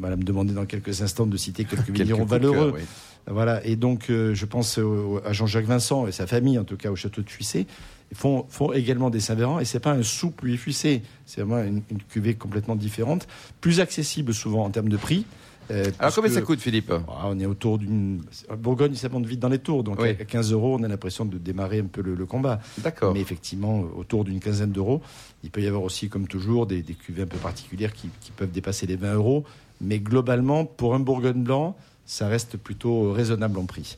voilà, 0.00 0.16
me 0.16 0.22
demander 0.24 0.52
dans 0.54 0.66
quelques 0.66 1.02
instants 1.02 1.26
de 1.26 1.36
citer 1.36 1.64
quelques, 1.64 1.84
Quelques 1.86 1.98
vignerons 1.98 2.24
de 2.24 2.30
cœur, 2.30 2.38
valeureux. 2.40 2.72
oui. 2.76 2.82
Voilà, 3.26 3.64
et 3.66 3.76
donc 3.76 4.08
euh, 4.08 4.34
je 4.34 4.46
pense 4.46 4.78
au- 4.78 5.20
à 5.24 5.32
Jean-Jacques 5.34 5.66
Vincent 5.66 6.06
et 6.06 6.12
sa 6.12 6.26
famille, 6.26 6.58
en 6.58 6.64
tout 6.64 6.76
cas 6.78 6.90
au 6.90 6.96
château 6.96 7.20
de 7.20 7.28
Fuissé, 7.28 7.66
font, 8.14 8.44
font 8.48 8.72
également 8.72 9.10
des 9.10 9.20
Saint-Véran, 9.20 9.60
et 9.60 9.64
c'est 9.64 9.80
pas 9.80 9.92
un 9.92 10.02
sou 10.02 10.30
Pouilly 10.30 10.56
Fuissé, 10.56 11.02
c'est 11.26 11.42
vraiment 11.42 11.62
une, 11.62 11.82
une 11.90 12.02
cuvée 12.02 12.34
complètement 12.34 12.76
différente, 12.76 13.26
plus 13.60 13.80
accessible 13.80 14.34
souvent 14.34 14.64
en 14.64 14.70
termes 14.70 14.88
de 14.88 14.96
prix. 14.96 15.24
euh, 15.70 15.84
Alors 16.00 16.12
combien 16.14 16.30
ça 16.30 16.40
coûte, 16.42 16.60
Philippe? 16.60 16.90
Ah, 17.08 17.26
on 17.26 17.38
est 17.38 17.46
autour 17.46 17.78
d'une. 17.78 18.22
Bourgogne, 18.58 18.94
ça 18.94 19.08
monte 19.08 19.26
vite 19.26 19.38
dans 19.40 19.48
les 19.48 19.58
tours, 19.60 19.84
donc 19.84 20.00
Oui. 20.00 20.08
à 20.10 20.24
15 20.24 20.52
euros, 20.52 20.76
on 20.78 20.82
a 20.82 20.88
l'impression 20.88 21.24
de 21.24 21.38
démarrer 21.38 21.78
un 21.78 21.84
peu 21.86 22.02
le, 22.02 22.14
le 22.16 22.26
combat. 22.26 22.60
D'accord. 22.78 23.14
Mais 23.14 23.20
effectivement, 23.20 23.84
autour 23.96 24.24
d'une 24.24 24.40
quinzaine 24.40 24.72
d'euros. 24.72 25.00
Il 25.44 25.50
peut 25.50 25.62
y 25.62 25.66
avoir 25.68 25.82
aussi, 25.84 26.08
comme 26.08 26.26
toujours, 26.26 26.66
des, 26.66 26.82
des 26.82 26.94
cuvées 26.94 27.22
un 27.22 27.26
peu 27.26 27.38
particulières 27.38 27.92
qui, 27.92 28.08
qui 28.20 28.30
peuvent 28.32 28.50
dépasser 28.50 28.86
les 28.86 28.96
20 28.96 29.14
euros. 29.14 29.44
Mais 29.80 29.98
globalement, 30.00 30.64
pour 30.66 30.94
un 30.94 31.00
Bourgogne 31.00 31.42
blanc, 31.42 31.76
ça 32.10 32.26
reste 32.28 32.56
plutôt 32.56 33.12
raisonnable 33.12 33.58
en 33.58 33.66
prix. 33.66 33.94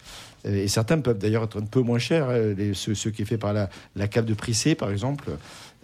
Euh, 0.46 0.54
Et 0.64 0.68
certains 0.68 0.98
peuvent 1.00 1.18
d'ailleurs 1.18 1.44
être 1.44 1.58
un 1.60 1.64
peu 1.64 1.80
moins 1.80 1.98
chers. 1.98 2.28
euh, 2.28 2.52
les- 2.54 2.74
ceux, 2.74 2.94
ceux 2.94 3.10
qui 3.10 3.22
est 3.22 3.24
fait 3.24 3.38
par 3.38 3.52
la, 3.52 3.70
la 3.96 4.06
cave 4.08 4.24
de 4.26 4.34
Prissé, 4.34 4.74
par 4.74 4.90
exemple, 4.90 5.30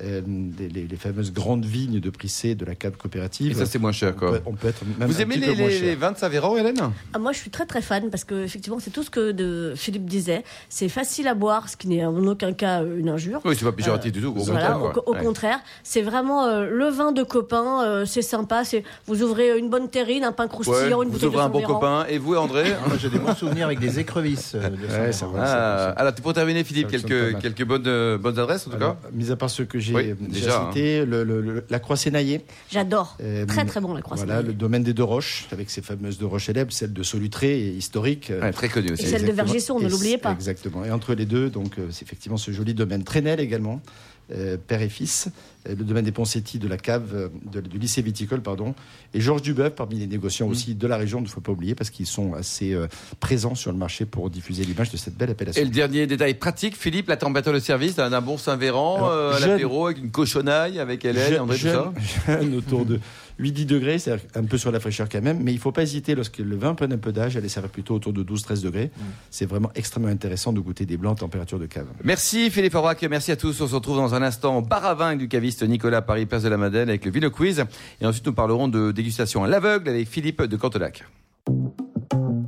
euh, 0.00 0.20
les, 0.58 0.68
les- 0.68 0.86
les 0.86 0.96
fameuses 0.96 1.32
grandes 1.32 1.64
vignes 1.64 1.98
de 2.00 2.10
Prissé 2.10 2.54
de 2.54 2.64
la 2.64 2.74
cave 2.74 2.96
coopérative. 2.96 3.52
Et 3.52 3.54
ça, 3.54 3.66
c'est 3.66 3.78
moins 3.80 3.92
cher, 3.92 4.12
on, 4.16 4.18
quoi. 4.18 4.32
peut, 4.32 4.40
on 4.46 4.52
peut 4.54 4.68
être 4.68 4.82
même 4.98 5.08
Vous 5.08 5.16
un 5.16 5.20
aimez 5.20 5.34
petit 5.36 5.40
les, 5.46 5.52
peu 5.54 5.58
moins 5.60 5.68
les, 5.68 5.74
cher. 5.78 5.86
les 5.86 5.94
vins 5.96 6.12
de 6.12 6.18
Saint-Véran, 6.18 6.56
Hélène? 6.56 6.80
Ah, 7.12 7.18
moi, 7.18 7.32
je 7.32 7.38
suis 7.38 7.50
très 7.50 7.66
très 7.66 7.82
fan 7.82 8.10
parce 8.10 8.24
que 8.24 8.44
effectivement, 8.44 8.78
c'est 8.80 8.90
tout 8.90 9.02
ce 9.04 9.10
que 9.10 9.30
de 9.32 9.74
Philippe 9.76 10.04
disait. 10.06 10.44
C'est 10.68 10.88
facile 10.88 11.26
à 11.28 11.34
boire, 11.34 11.68
ce 11.68 11.76
qui 11.76 11.88
n'est 11.88 12.04
en 12.04 12.16
aucun 12.26 12.52
cas 12.52 12.82
euh, 12.82 12.98
une 12.98 13.08
injure. 13.08 13.40
Oui, 13.44 13.54
c'est 13.58 13.64
pas 13.64 13.72
péjoratif 13.72 14.12
du 14.12 14.20
tout. 14.20 14.28
au 14.28 14.42
Voilà, 14.44 14.72
contraire, 14.72 14.82
au, 14.84 14.90
quoi. 14.92 15.08
au 15.08 15.12
Ouais. 15.14 15.22
contraire, 15.24 15.58
c'est 15.84 16.02
vraiment 16.02 16.44
euh, 16.46 16.68
le 16.68 16.88
vin 16.90 17.10
de 17.12 17.22
copain, 17.24 17.82
euh, 17.84 18.04
c'est 18.04 18.22
sympa. 18.22 18.64
C'est 18.64 18.84
vous 19.06 19.22
ouvrez 19.22 19.58
une 19.58 19.68
bonne 19.70 19.88
terrine, 19.88 20.22
un 20.24 20.32
pain 20.32 20.44
Ouais, 20.44 20.48
croustillant, 20.50 21.02
une 21.02 21.08
vous 21.08 21.14
bouteille 21.14 21.28
ouvrez 21.28 21.40
de 21.40 21.46
un 21.46 21.48
bon 21.48 21.62
copain. 21.62 22.06
Et 22.08 22.17
vous, 22.18 22.34
André 22.36 22.64
Moi, 22.86 22.96
j'ai 23.00 23.08
des 23.10 23.18
bons 23.18 23.34
souvenirs 23.34 23.66
avec 23.66 23.78
des 23.80 23.98
écrevisses 23.98 24.52
euh, 24.54 24.68
de 24.68 24.76
Ouais, 24.76 25.12
Saint-Véran. 25.12 25.12
ça 25.12 25.26
va, 25.26 25.38
Ah, 25.42 25.46
ça- 25.46 25.90
alors, 25.90 26.14
pour 26.14 26.32
terminer, 26.32 26.64
Philippe, 26.64 26.88
quelques, 26.88 27.38
quelques 27.40 27.64
bonnes, 27.64 27.86
euh, 27.86 28.18
bonnes 28.18 28.38
adresses, 28.38 28.66
en 28.66 28.70
tout 28.70 28.76
Alors, 28.76 29.00
cas 29.00 29.08
mis 29.12 29.30
à 29.30 29.36
part 29.36 29.50
ceux 29.50 29.64
que 29.64 29.78
j'ai 29.78 29.94
Oui, 29.94 30.14
déjà, 30.20 30.40
déjà, 30.46 30.60
hein. 30.62 30.70
cités, 30.72 31.04
le- 31.04 31.24
le- 31.24 31.40
le- 31.40 31.64
la 31.68 31.78
croix 31.78 31.96
sénaillée. 31.96 32.42
J'adore. 32.70 33.16
Euh, 33.22 33.46
Très 33.46 33.64
très 33.64 33.80
bon 33.80 33.94
la 33.94 34.02
croissance. 34.02 34.26
Voilà, 34.26 34.42
le 34.42 34.52
domaine 34.52 34.82
des 34.82 34.92
deux 34.94 35.04
roches, 35.04 35.46
avec 35.52 35.70
ses 35.70 35.82
fameuses 35.82 36.18
deux 36.18 36.26
roches 36.26 36.46
célèbres, 36.46 36.72
celle 36.72 36.92
de 36.92 37.02
Solutré, 37.02 37.58
et 37.58 37.68
historique. 37.70 38.32
Ouais, 38.40 38.52
Très 38.52 38.68
connu 38.68 38.92
aussi. 38.92 39.02
Et 39.02 39.06
celle 39.06 39.22
de 39.22 39.28
Exactement. 39.28 39.44
Vergesson, 39.46 39.78
ne 39.80 39.86
Et 39.86 39.88
l'oubliez 39.88 40.18
pas. 40.18 40.32
Exactement. 40.32 40.84
Et 40.84 40.90
entre 40.90 41.14
les 41.14 41.26
deux, 41.26 41.48
donc, 41.50 41.74
c'est 41.90 42.02
effectivement 42.04 42.36
ce 42.38 42.50
joli 42.50 42.74
domaine 42.74 43.04
Trenel 43.04 43.40
également, 43.40 43.80
père 44.66 44.82
et 44.82 44.88
fils, 44.88 45.28
euh, 45.68 45.74
le 45.74 45.84
domaine 45.84 46.04
des 46.04 46.12
Poncetti 46.12 46.58
de 46.58 46.68
la 46.68 46.76
cave, 46.76 47.10
euh, 47.14 47.28
de- 47.50 47.60
du 47.60 47.78
lycée 47.78 48.02
viticole, 48.02 48.42
pardon, 48.42 48.74
et 49.14 49.20
Georges 49.20 49.42
Dubeuf 49.42 49.74
parmi 49.74 49.96
les 49.98 50.06
négociants 50.06 50.46
Mm. 50.48 50.50
aussi 50.50 50.74
de 50.74 50.86
la 50.86 50.96
région, 50.96 51.18
il 51.20 51.22
ne 51.24 51.28
faut 51.28 51.40
pas 51.40 51.52
oublier, 51.52 51.74
parce 51.74 51.90
qu'ils 51.90 52.06
sont 52.06 52.34
assez 52.34 52.74
euh, 52.74 52.86
présents 53.20 53.54
sur 53.54 53.72
le 53.72 53.78
marché 53.78 54.04
pour 54.04 54.28
diffuser 54.30 54.64
l'image 54.64 54.90
de 54.90 54.96
cette 54.96 55.16
belle 55.16 55.30
appellation. 55.30 55.60
Et 55.62 55.64
le 55.64 55.70
dernier 55.70 56.06
détail 56.06 56.34
pratique, 56.34 56.76
Philippe, 56.76 57.08
la 57.08 57.16
température 57.16 57.52
de 57.52 57.58
service 57.58 57.96
d'un 57.96 58.20
bon 58.20 58.36
Saint-Véran, 58.36 59.08
euh, 59.10 59.32
à 59.34 59.38
jeune- 59.38 59.50
l'apéro, 59.50 59.86
avec 59.86 59.98
une 59.98 60.10
cochonaille, 60.10 60.78
avec 60.78 61.04
Hélène, 61.04 61.32
Je- 61.34 61.38
André, 61.38 61.58
tout 61.58 61.64
ça 61.64 61.92
jeune, 62.26 62.40
jeune, 62.42 62.54
autour 62.56 62.84
de 62.84 63.00
8-10 63.40 63.66
degrés, 63.66 63.98
c'est 63.98 64.16
un 64.34 64.44
peu 64.44 64.58
sur 64.58 64.72
la 64.72 64.80
fraîcheur 64.80 65.08
quand 65.08 65.22
même, 65.22 65.40
mais 65.42 65.52
il 65.52 65.56
ne 65.56 65.60
faut 65.60 65.72
pas 65.72 65.82
hésiter 65.82 66.14
lorsque 66.14 66.38
le 66.38 66.56
vin 66.56 66.74
prenne 66.74 66.92
un 66.92 66.98
peu 66.98 67.12
d'âge, 67.12 67.36
aller 67.36 67.48
servir 67.48 67.70
plutôt 67.70 67.94
autour 67.94 68.12
de 68.12 68.22
12-13 68.22 68.62
degrés. 68.62 68.90
C'est 69.30 69.46
vraiment 69.46 69.70
extrêmement 69.74 70.08
intéressant 70.08 70.52
de 70.52 70.60
goûter 70.60 70.86
des 70.86 70.96
blancs 70.96 71.12
en 71.12 71.16
température 71.16 71.58
de 71.58 71.66
cave. 71.66 71.86
Merci 72.02 72.50
Philippe 72.50 72.74
Aubrac, 72.74 73.02
merci 73.08 73.30
à 73.30 73.36
tous. 73.36 73.60
On 73.60 73.68
se 73.68 73.74
retrouve 73.74 73.96
dans 73.96 74.14
un 74.14 74.22
instant 74.22 74.58
au 74.58 74.62
bar 74.62 74.84
à 74.84 74.94
vin 74.94 75.16
du 75.16 75.28
caviste 75.28 75.62
Nicolas 75.62 76.02
Paris, 76.02 76.26
place 76.26 76.42
de 76.42 76.48
la 76.48 76.56
Madeleine, 76.56 76.88
avec 76.88 77.04
le 77.04 77.10
Vino 77.10 77.30
Quiz. 77.30 77.64
Et 78.00 78.06
ensuite, 78.06 78.26
nous 78.26 78.32
parlerons 78.32 78.68
de 78.68 78.92
dégustation 78.92 79.44
à 79.44 79.48
l'aveugle 79.48 79.88
avec 79.90 80.08
Philippe 80.08 80.42
de 80.42 80.56
Cantelac. 80.56 81.04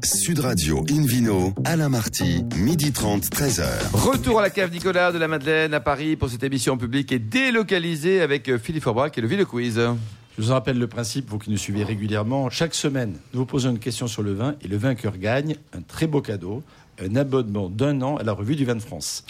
Sud 0.03 0.41
Radio 0.41 0.85
Invino, 0.91 1.55
Alain 1.65 1.91
Marty, 1.91 2.45
midi 2.57 2.91
30, 2.91 3.25
13h. 3.25 3.65
Retour 3.93 4.39
à 4.39 4.43
la 4.43 4.51
cave 4.51 4.73
Nicolas 4.73 5.13
de 5.13 5.19
la 5.19 5.29
Madeleine 5.29 5.75
à 5.75 5.81
Paris 5.81 6.17
pour 6.17 6.31
cette 6.31 6.43
émission 6.43 6.79
publique 6.79 7.13
et 7.13 7.19
délocalisée 7.19 8.23
avec 8.23 8.57
Philippe 8.57 8.87
Aubrac 8.87 9.17
et 9.17 9.21
le 9.21 9.29
Vino 9.29 9.45
Quiz. 9.45 9.79
Je 10.39 10.45
vous 10.45 10.53
rappelle 10.53 10.79
le 10.79 10.87
principe, 10.87 11.29
vous 11.29 11.39
qui 11.39 11.51
nous 11.51 11.57
suivez 11.57 11.83
régulièrement. 11.85 12.49
Chaque 12.51 12.75
semaine, 12.75 13.17
nous 13.35 13.41
vous 13.41 13.47
posons 13.47 13.71
une 13.71 13.79
question 13.79 14.07
sur 14.07 14.23
le 14.23 14.33
vin 14.33 14.55
et 14.63 14.69
le 14.69 14.77
vainqueur 14.77 15.19
gagne 15.19 15.57
un 15.73 15.83
très 15.83 16.07
beau 16.07 16.23
cadeau, 16.23 16.63
un 17.01 17.17
abonnement 17.17 17.69
d'un 17.69 18.01
an 18.03 18.17
à 18.17 18.23
la 18.23 18.33
revue 18.33 18.57
du 18.57 18.65
vin 18.65 18.77
de 18.77 18.81
France. 18.81 19.25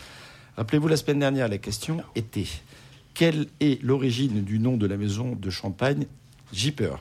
Rappelez-vous, 0.56 0.88
la 0.88 0.96
semaine 0.96 1.18
dernière, 1.18 1.48
la 1.48 1.58
question 1.58 2.02
était 2.14 2.46
quelle 3.14 3.46
est 3.60 3.82
l'origine 3.82 4.44
du 4.44 4.58
nom 4.58 4.76
de 4.76 4.86
la 4.86 4.96
maison 4.96 5.34
de 5.34 5.50
champagne 5.50 6.06
Jipper 6.52 6.94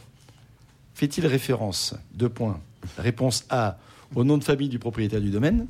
Fait-il 0.93 1.27
référence 1.27 1.93
Deux 2.13 2.29
points. 2.29 2.59
Réponse 2.97 3.45
A 3.49 3.77
au 4.15 4.23
nom 4.23 4.37
de 4.37 4.43
famille 4.43 4.69
du 4.69 4.79
propriétaire 4.79 5.21
du 5.21 5.29
domaine. 5.29 5.67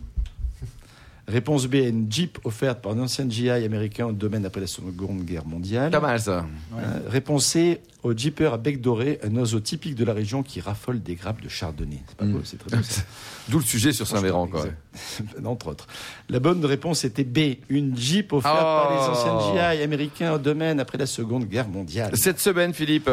Réponse 1.30 1.68
B 1.68 1.76
une 1.76 2.12
Jeep 2.12 2.40
offerte 2.44 2.82
par 2.82 2.94
un 2.94 3.00
ancien 3.00 3.30
GI 3.30 3.50
américain 3.52 4.08
au 4.08 4.12
domaine 4.12 4.46
après 4.48 4.62
la 4.62 4.68
Seconde 4.68 5.24
Guerre 5.26 5.46
mondiale. 5.46 5.92
Pas 5.92 6.00
mal 6.00 6.20
ça. 6.20 6.46
Euh, 6.76 7.00
réponse 7.08 7.46
C, 7.46 7.82
au 8.02 8.14
Jeeper 8.18 8.52
à 8.54 8.58
bec 8.58 8.82
doré, 8.82 9.20
un 9.24 9.36
oiseau 9.36 9.60
typique 9.60 9.94
de 9.94 10.04
la 10.04 10.14
région 10.14 10.42
qui 10.42 10.60
raffole 10.60 11.02
des 11.04 11.14
grappes 11.14 11.42
de 11.42 11.48
chardonnay. 11.48 12.02
C'est 12.08 12.18
pas 12.18 12.26
Mm. 12.26 12.32
beau, 12.34 12.40
c'est 12.44 12.58
très 12.58 12.76
beau 12.76 12.82
ça. 12.84 13.04
D'où 13.50 13.60
le 13.60 13.64
sujet 13.64 13.94
sur 13.94 14.08
Saint-Véran. 14.08 14.48
quoi. 14.48 14.66
Entre 15.46 15.68
autres. 15.68 15.86
La 16.30 16.40
bonne 16.40 16.66
réponse 16.66 17.04
était 17.06 17.24
B, 17.24 17.58
une 17.70 17.96
Jeep 17.96 18.34
offerte 18.34 18.56
Oh. 18.60 18.64
par 18.64 18.92
les 18.92 19.08
anciens 19.18 19.54
GI 19.78 19.84
américains 19.84 20.34
au 20.34 20.40
domaine 20.40 20.80
après 20.80 20.98
la 20.98 21.06
Seconde 21.06 21.46
Guerre 21.46 21.68
mondiale. 21.70 22.12
Cette 22.16 22.40
semaine, 22.40 22.74
Philippe, 22.74 23.10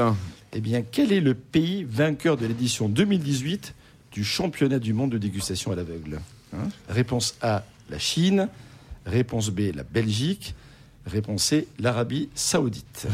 Eh 0.55 0.61
bien, 0.61 0.81
quel 0.91 1.13
est 1.13 1.21
le 1.21 1.35
pays 1.35 1.85
vainqueur 1.85 2.39
de 2.39 2.47
l'édition 2.47 2.89
2018 2.89 3.75
du 4.13 4.25
championnat 4.25 4.79
du 4.79 4.95
monde 4.95 5.11
de 5.13 5.19
dégustation 5.19 5.71
à 5.73 5.75
l'aveugle? 5.77 6.21
Hein? 6.55 6.69
Réponse 6.89 7.35
A, 7.43 7.63
la 7.91 7.99
Chine. 7.99 8.49
Réponse 9.05 9.51
B, 9.51 9.75
la 9.75 9.83
Belgique. 9.83 10.55
Réponse 11.07 11.45
C, 11.45 11.69
l'Arabie 11.79 12.29
Saoudite. 12.35 13.07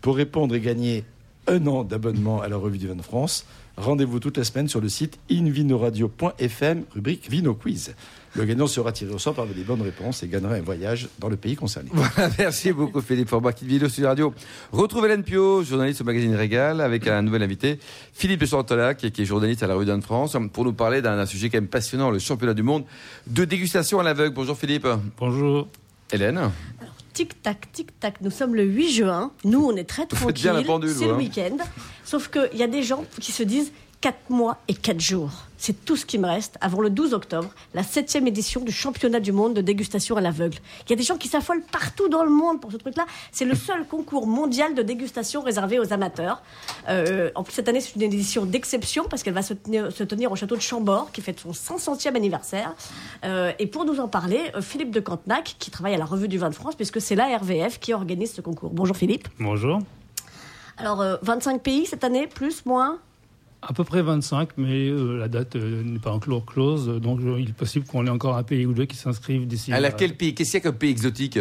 Pour 0.00 0.16
répondre 0.16 0.54
et 0.54 0.60
gagner 0.60 1.04
un 1.48 1.66
an 1.66 1.82
d'abonnement 1.82 2.40
à 2.40 2.48
la 2.48 2.56
revue 2.56 2.78
du 2.78 2.86
vin 2.86 2.94
de 2.94 3.02
France, 3.02 3.44
rendez-vous 3.76 4.20
toute 4.20 4.36
la 4.36 4.44
semaine 4.44 4.68
sur 4.68 4.80
le 4.80 4.88
site 4.88 5.18
invinoradio.fm, 5.30 6.84
rubrique 6.94 7.28
Vino 7.28 7.54
Quiz. 7.54 7.94
Le 8.34 8.44
gagnant 8.44 8.66
sera 8.66 8.92
tiré 8.92 9.12
au 9.12 9.18
sort 9.18 9.34
par 9.34 9.46
les 9.46 9.62
bonnes 9.62 9.82
réponses 9.82 10.22
et 10.22 10.28
gagnera 10.28 10.54
un 10.54 10.60
voyage 10.60 11.08
dans 11.18 11.28
le 11.28 11.36
pays 11.36 11.56
concerné. 11.56 11.90
Voilà, 11.94 12.30
merci 12.38 12.72
beaucoup 12.72 13.00
Philippe 13.00 13.28
Forbach, 13.28 13.54
qui 13.54 13.64
vidéo 13.66 13.88
sur 13.88 14.06
Radio. 14.06 14.32
Retrouvez 14.72 15.06
Hélène 15.08 15.22
Pio, 15.22 15.62
journaliste 15.62 16.00
au 16.02 16.04
magazine 16.04 16.34
Régal, 16.34 16.80
avec 16.80 17.06
un 17.06 17.22
nouvel 17.22 17.42
invité, 17.42 17.78
Philippe 18.12 18.40
de 18.40 18.46
Chantelac, 18.46 18.98
qui 18.98 19.22
est 19.22 19.24
journaliste 19.24 19.62
à 19.62 19.66
la 19.66 19.74
rue 19.74 19.84
d'Anne 19.86 20.02
France, 20.02 20.36
pour 20.52 20.64
nous 20.64 20.72
parler 20.72 21.02
d'un 21.02 21.24
sujet 21.26 21.48
quand 21.48 21.58
même 21.58 21.68
passionnant, 21.68 22.10
le 22.10 22.18
championnat 22.18 22.54
du 22.54 22.62
monde 22.62 22.84
de 23.26 23.44
dégustation 23.44 23.98
à 24.00 24.02
l'aveugle. 24.02 24.34
Bonjour 24.34 24.56
Philippe. 24.56 24.86
Bonjour. 25.18 25.68
Hélène. 26.12 26.50
Tic-tac, 27.12 27.72
tic-tac, 27.72 28.20
nous 28.20 28.30
sommes 28.30 28.54
le 28.54 28.62
8 28.62 28.92
juin. 28.92 29.32
Nous, 29.44 29.64
on 29.64 29.74
est 29.76 29.84
très 29.84 30.06
Vous 30.10 30.16
faites 30.16 30.34
bien 30.36 30.52
tranquille. 30.52 30.66
la 30.68 30.72
pendule, 30.72 30.94
C'est 30.96 31.06
le 31.06 31.14
hein. 31.14 31.16
week-end. 31.16 31.56
Sauf 32.04 32.30
qu'il 32.30 32.56
y 32.56 32.62
a 32.62 32.68
des 32.68 32.82
gens 32.84 33.04
qui 33.20 33.32
se 33.32 33.42
disent 33.42 33.72
4 34.00 34.30
mois 34.30 34.58
et 34.68 34.74
4 34.74 35.00
jours. 35.00 35.30
C'est 35.56 35.84
tout 35.84 35.96
ce 35.96 36.06
qui 36.06 36.18
me 36.18 36.26
reste 36.26 36.56
avant 36.60 36.80
le 36.80 36.88
12 36.88 37.14
octobre, 37.14 37.50
la 37.74 37.82
septième 37.82 38.28
édition 38.28 38.60
du 38.60 38.70
championnat 38.70 39.18
du 39.18 39.32
monde 39.32 39.54
de 39.54 39.60
dégustation 39.60 40.16
à 40.16 40.20
l'aveugle. 40.20 40.58
Il 40.86 40.90
y 40.90 40.92
a 40.92 40.96
des 40.96 41.02
gens 41.02 41.16
qui 41.16 41.26
s'affolent 41.26 41.64
partout 41.72 42.08
dans 42.08 42.22
le 42.22 42.30
monde 42.30 42.60
pour 42.60 42.70
ce 42.70 42.76
truc-là. 42.76 43.06
C'est 43.32 43.44
le 43.44 43.56
seul 43.56 43.84
concours 43.84 44.28
mondial 44.28 44.76
de 44.76 44.82
dégustation 44.82 45.42
réservé 45.42 45.80
aux 45.80 45.92
amateurs. 45.92 46.42
Euh, 46.88 47.32
en 47.34 47.42
plus, 47.42 47.54
cette 47.54 47.68
année, 47.68 47.80
c'est 47.80 47.96
une 47.96 48.02
édition 48.02 48.46
d'exception 48.46 49.06
parce 49.10 49.24
qu'elle 49.24 49.34
va 49.34 49.42
se 49.42 49.54
tenir, 49.54 49.90
se 49.90 50.04
tenir 50.04 50.30
au 50.30 50.36
château 50.36 50.54
de 50.54 50.60
Chambord, 50.60 51.10
qui 51.10 51.20
fête 51.20 51.40
son 51.40 51.50
500e 51.50 52.14
anniversaire. 52.14 52.74
Euh, 53.24 53.50
et 53.58 53.66
pour 53.66 53.84
nous 53.84 53.98
en 53.98 54.06
parler, 54.06 54.52
euh, 54.54 54.62
Philippe 54.62 54.92
de 54.92 55.00
Cantenac, 55.00 55.56
qui 55.58 55.72
travaille 55.72 55.94
à 55.94 55.98
la 55.98 56.04
Revue 56.04 56.28
du 56.28 56.38
Vin 56.38 56.50
de 56.50 56.54
France, 56.54 56.76
puisque 56.76 57.00
c'est 57.00 57.16
la 57.16 57.36
RVF 57.36 57.80
qui 57.80 57.92
organise 57.92 58.32
ce 58.32 58.40
concours. 58.40 58.70
Bonjour 58.70 58.96
Philippe. 58.96 59.26
Bonjour. 59.40 59.80
Alors, 60.76 61.00
euh, 61.00 61.16
25 61.22 61.60
pays 61.60 61.86
cette 61.86 62.04
année, 62.04 62.28
plus, 62.28 62.64
moins? 62.64 63.00
À 63.60 63.72
peu 63.72 63.82
près 63.82 64.02
25, 64.02 64.50
mais 64.56 64.88
euh, 64.88 65.18
la 65.18 65.26
date 65.26 65.56
euh, 65.56 65.82
n'est 65.82 65.98
pas 65.98 66.12
encore 66.12 66.44
close, 66.46 66.86
donc 67.00 67.18
euh, 67.20 67.40
il 67.40 67.50
est 67.50 67.52
possible 67.52 67.84
qu'on 67.86 68.06
ait 68.06 68.10
encore 68.10 68.36
un 68.36 68.44
pays 68.44 68.64
ou 68.66 68.72
deux 68.72 68.84
qui 68.86 68.96
s'inscrivent 68.96 69.48
d'ici. 69.48 69.72
Euh, 69.72 69.80
laquelle 69.80 70.14
pays 70.14 70.32
Qu'est-ce 70.32 70.52
qu'il 70.52 70.58
y 70.58 70.62
a 70.62 70.70
comme 70.70 70.78
pays 70.78 70.90
exotique? 70.90 71.40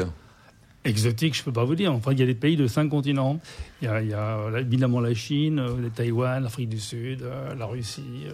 Exotique, 0.84 1.36
je 1.36 1.44
peux 1.44 1.52
pas 1.52 1.64
vous 1.64 1.76
dire. 1.76 1.94
Enfin, 1.94 2.14
il 2.14 2.20
y 2.20 2.24
a 2.24 2.26
des 2.26 2.34
pays 2.34 2.56
de 2.56 2.66
cinq 2.66 2.90
continents. 2.90 3.40
Il 3.82 3.86
y 3.86 3.88
a, 3.88 4.02
il 4.02 4.10
y 4.10 4.14
a, 4.14 4.38
euh, 4.40 4.58
évidemment 4.60 5.00
la 5.00 5.14
Chine, 5.14 5.60
euh, 5.60 5.76
le 5.80 5.90
Taïwan, 5.92 6.42
l'Afrique 6.42 6.70
du 6.70 6.80
Sud, 6.80 7.22
euh, 7.22 7.54
la 7.54 7.66
Russie, 7.68 8.26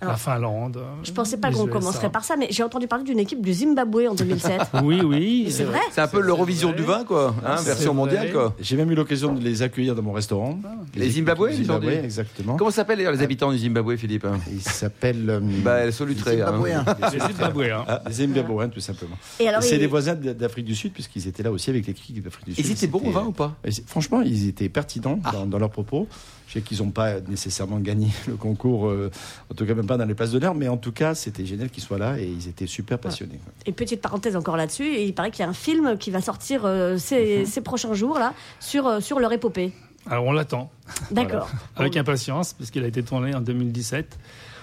Alors, 0.00 0.12
la 0.12 0.16
Finlande. 0.18 0.78
Je 1.02 1.10
pensais 1.10 1.38
pas 1.38 1.48
les 1.50 1.56
qu'on 1.56 1.66
commencerait 1.66 2.10
par 2.10 2.22
ça, 2.24 2.36
mais 2.36 2.46
j'ai 2.50 2.62
entendu 2.62 2.86
parler 2.86 3.04
d'une 3.04 3.18
équipe 3.18 3.44
du 3.44 3.52
Zimbabwe 3.52 4.06
en 4.08 4.14
2007. 4.14 4.60
Oui, 4.84 5.00
oui. 5.02 5.46
C'est 5.50 5.64
vrai 5.64 5.80
C'est 5.90 6.00
un 6.00 6.06
peu 6.08 6.20
l'Eurovision 6.20 6.72
du 6.72 6.82
vin, 6.82 7.04
quoi, 7.04 7.34
hein, 7.44 7.56
version 7.62 7.94
mondiale, 7.94 8.26
vrai. 8.28 8.32
quoi. 8.32 8.54
J'ai 8.60 8.76
même 8.76 8.90
eu 8.90 8.94
l'occasion 8.94 9.34
de 9.34 9.40
les 9.40 9.62
accueillir 9.62 9.94
dans 9.96 10.02
mon 10.02 10.12
restaurant. 10.12 10.58
Les 10.94 11.10
Zimbabwe, 11.10 11.48
Les 11.48 11.54
ont 11.60 11.64
Zimbabwe, 11.64 11.90
dit 11.90 11.96
exactement. 12.04 12.56
Comment 12.56 12.70
s'appellent 12.70 12.98
d'ailleurs 12.98 13.12
les 13.12 13.22
habitants 13.22 13.50
du 13.50 13.58
Zimbabwe, 13.58 13.96
Philippe 13.96 14.26
Ils 14.52 14.60
s'appellent 14.62 15.28
euh, 15.30 15.40
Bah, 15.64 15.90
Solutré. 15.90 16.40
hein. 16.40 16.46
Zimbabwéens. 16.46 16.84
Les 17.12 17.18
Zimbabwéens. 17.34 17.84
les 18.06 18.12
Zimbabwéens, 18.12 18.68
tout 18.68 18.80
simplement. 18.80 19.16
Et 19.40 19.48
alors, 19.48 19.62
C'est 19.62 19.74
il- 19.76 19.80
des 19.80 19.86
voisins 19.88 20.14
d'Afrique 20.14 20.64
du 20.66 20.74
Sud, 20.76 20.92
puisqu'ils 20.92 21.26
étaient 21.26 21.42
là 21.42 21.50
aussi 21.50 21.70
avec 21.70 21.86
l'équipe 21.88 22.22
d'Afrique 22.22 22.46
du 22.46 22.54
Sud. 22.54 22.64
Ils 22.66 22.72
étaient 22.72 22.86
bons 22.86 23.02
au 23.04 23.10
vin 23.10 23.24
ou 23.24 23.32
pas 23.32 23.56
Franchement, 23.86 24.22
ils 24.22 24.48
étaient 24.48 24.59
pertinents 24.68 25.18
Ah. 25.24 25.32
dans, 25.32 25.46
dans 25.46 25.58
leurs 25.58 25.70
propos. 25.70 26.06
Je 26.48 26.54
sais 26.54 26.62
qu'ils 26.62 26.78
n'ont 26.78 26.90
pas 26.90 27.20
nécessairement 27.20 27.78
gagné 27.78 28.08
le 28.28 28.34
concours, 28.36 28.88
euh, 28.88 29.10
en 29.50 29.54
tout 29.54 29.64
cas 29.64 29.74
même 29.74 29.86
pas 29.86 29.96
dans 29.96 30.04
les 30.04 30.14
places 30.14 30.32
d'honneur, 30.32 30.54
mais 30.54 30.66
en 30.66 30.76
tout 30.76 30.90
cas, 30.90 31.14
c'était 31.14 31.46
génial 31.46 31.70
qu'ils 31.70 31.82
soient 31.84 31.98
là 31.98 32.18
et 32.18 32.26
ils 32.26 32.48
étaient 32.48 32.66
super 32.66 32.98
passionnés. 32.98 33.38
Et 33.66 33.72
petite 33.72 34.00
parenthèse 34.02 34.34
encore 34.34 34.56
là-dessus, 34.56 34.96
il 34.98 35.14
paraît 35.14 35.30
qu'il 35.30 35.44
y 35.44 35.46
a 35.46 35.48
un 35.48 35.52
film 35.54 35.96
qui 35.96 36.10
va 36.10 36.20
sortir 36.20 36.62
euh, 36.64 36.98
ces, 36.98 37.44
ces 37.46 37.60
prochains 37.60 37.94
jours 37.94 38.18
là 38.18 38.34
sur, 38.58 38.86
euh, 38.88 39.00
sur 39.00 39.20
leur 39.20 39.32
épopée. 39.32 39.72
Alors 40.08 40.24
on 40.24 40.32
l'attend 40.32 40.70
D'accord. 41.10 41.48
avec 41.76 41.96
impatience, 41.96 42.52
puisqu'il 42.54 42.84
a 42.84 42.86
été 42.86 43.02
tourné 43.02 43.34
en 43.34 43.40
2017. 43.40 44.18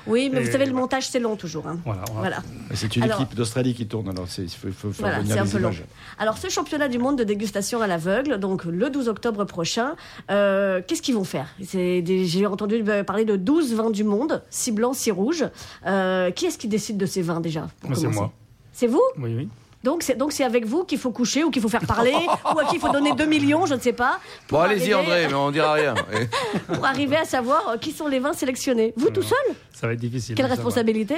Oui, 0.10 0.29
mais 0.32 0.41
vous 0.41 0.50
savez, 0.51 0.65
le 0.65 0.72
montage 0.72 1.10
c'est 1.10 1.20
long 1.20 1.36
toujours. 1.36 1.67
hein. 1.67 1.79
Voilà. 1.84 2.03
Voilà. 2.13 2.38
C'est 2.74 2.96
une 2.96 3.03
Alors- 3.03 3.20
équipe 3.22 3.36
d'Australie 3.36 3.74
qui 3.74 3.88
tourne, 3.88 4.08
alors 4.08 4.25
c'est- 4.29 4.44
il 4.44 4.50
faut, 4.50 4.70
faut 4.72 4.91
faire 4.94 5.08
Voilà, 5.08 5.20
venir 5.20 5.34
c'est 5.34 5.39
un 5.41 5.44
les 5.44 5.50
peu 5.51 5.58
long. 5.60 5.72
Alors, 6.17 6.38
ce 6.38 6.48
championnat 6.50 6.88
du 6.88 6.98
monde 6.98 7.17
de 7.17 7.25
dégustation 7.25 7.82
à 7.82 7.88
l'aveugle, 7.88 8.39
donc 8.39 8.63
le 8.63 8.89
12 8.89 9.10
octobre 9.10 9.44
prochain, 9.44 9.96
euh, 10.32 10.82
qu'est-ce 10.88 11.01
qu'ils 11.01 11.15
vont 11.15 11.25
faire? 11.25 11.48
J'ai 11.60 12.46
entendu 12.46 12.82
euh, 12.88 13.03
parler 13.03 13.25
de 13.25 13.36
12 13.36 13.74
vins 13.74 13.89
du 13.91 14.06
monde, 14.06 14.44
6 14.50 14.72
blancs, 14.72 14.96
6 14.96 15.12
rouges. 15.12 15.44
Euh, 15.86 16.32
qui 16.32 16.46
est-ce 16.46 16.58
qui 16.58 16.70
décide 16.70 16.96
de 16.98 17.06
ces 17.06 17.22
vins 17.22 17.41
déjà 17.41 17.67
c'est 17.82 17.88
commencer? 17.88 18.08
moi. 18.08 18.32
C'est 18.72 18.88
vous? 18.88 19.03
Oui, 19.17 19.34
oui. 19.36 19.50
Donc 19.88 20.03
c'est 20.03 20.17
donc 20.17 20.34
c'est 20.34 20.44
avec 20.44 20.65
vous 20.65 20.84
qu'il 20.84 20.98
faut 20.98 21.12
coucher 21.12 21.46
ou 21.46 21.50
qu'il 21.50 21.62
faut 21.62 21.70
faire 21.70 21.88
parler 21.88 22.12
ou 22.53 22.60
à 22.60 22.65
qui 22.65 22.75
il 22.75 22.82
faut 22.82 22.91
donner 22.91 23.13
2 23.13 23.25
millions, 23.25 23.65
je 23.65 23.74
ne 23.74 23.79
sais 23.79 23.94
pas. 23.94 24.20
Bon, 24.50 24.58
pour 24.58 24.62
allez-y, 24.62 24.94
André, 24.94 25.27
mais 25.29 25.34
on 25.34 25.50
dira 25.50 25.72
rien. 25.74 25.96
Pour 26.67 26.86
arriver 26.86 27.15
à 27.15 27.24
savoir 27.24 27.70
euh, 27.70 27.77
qui 27.77 27.94
sont 27.94 28.08
les 28.08 28.20
vins 28.20 28.34
sélectionnés. 28.34 28.94
Vous 28.98 29.10
tout 29.12 29.22
seul 29.22 29.56
Ça 29.74 29.88
va 29.88 29.94
être 29.94 30.00
difficile. 30.01 30.36
Quelle 30.36 30.48
responsabilité 30.48 31.15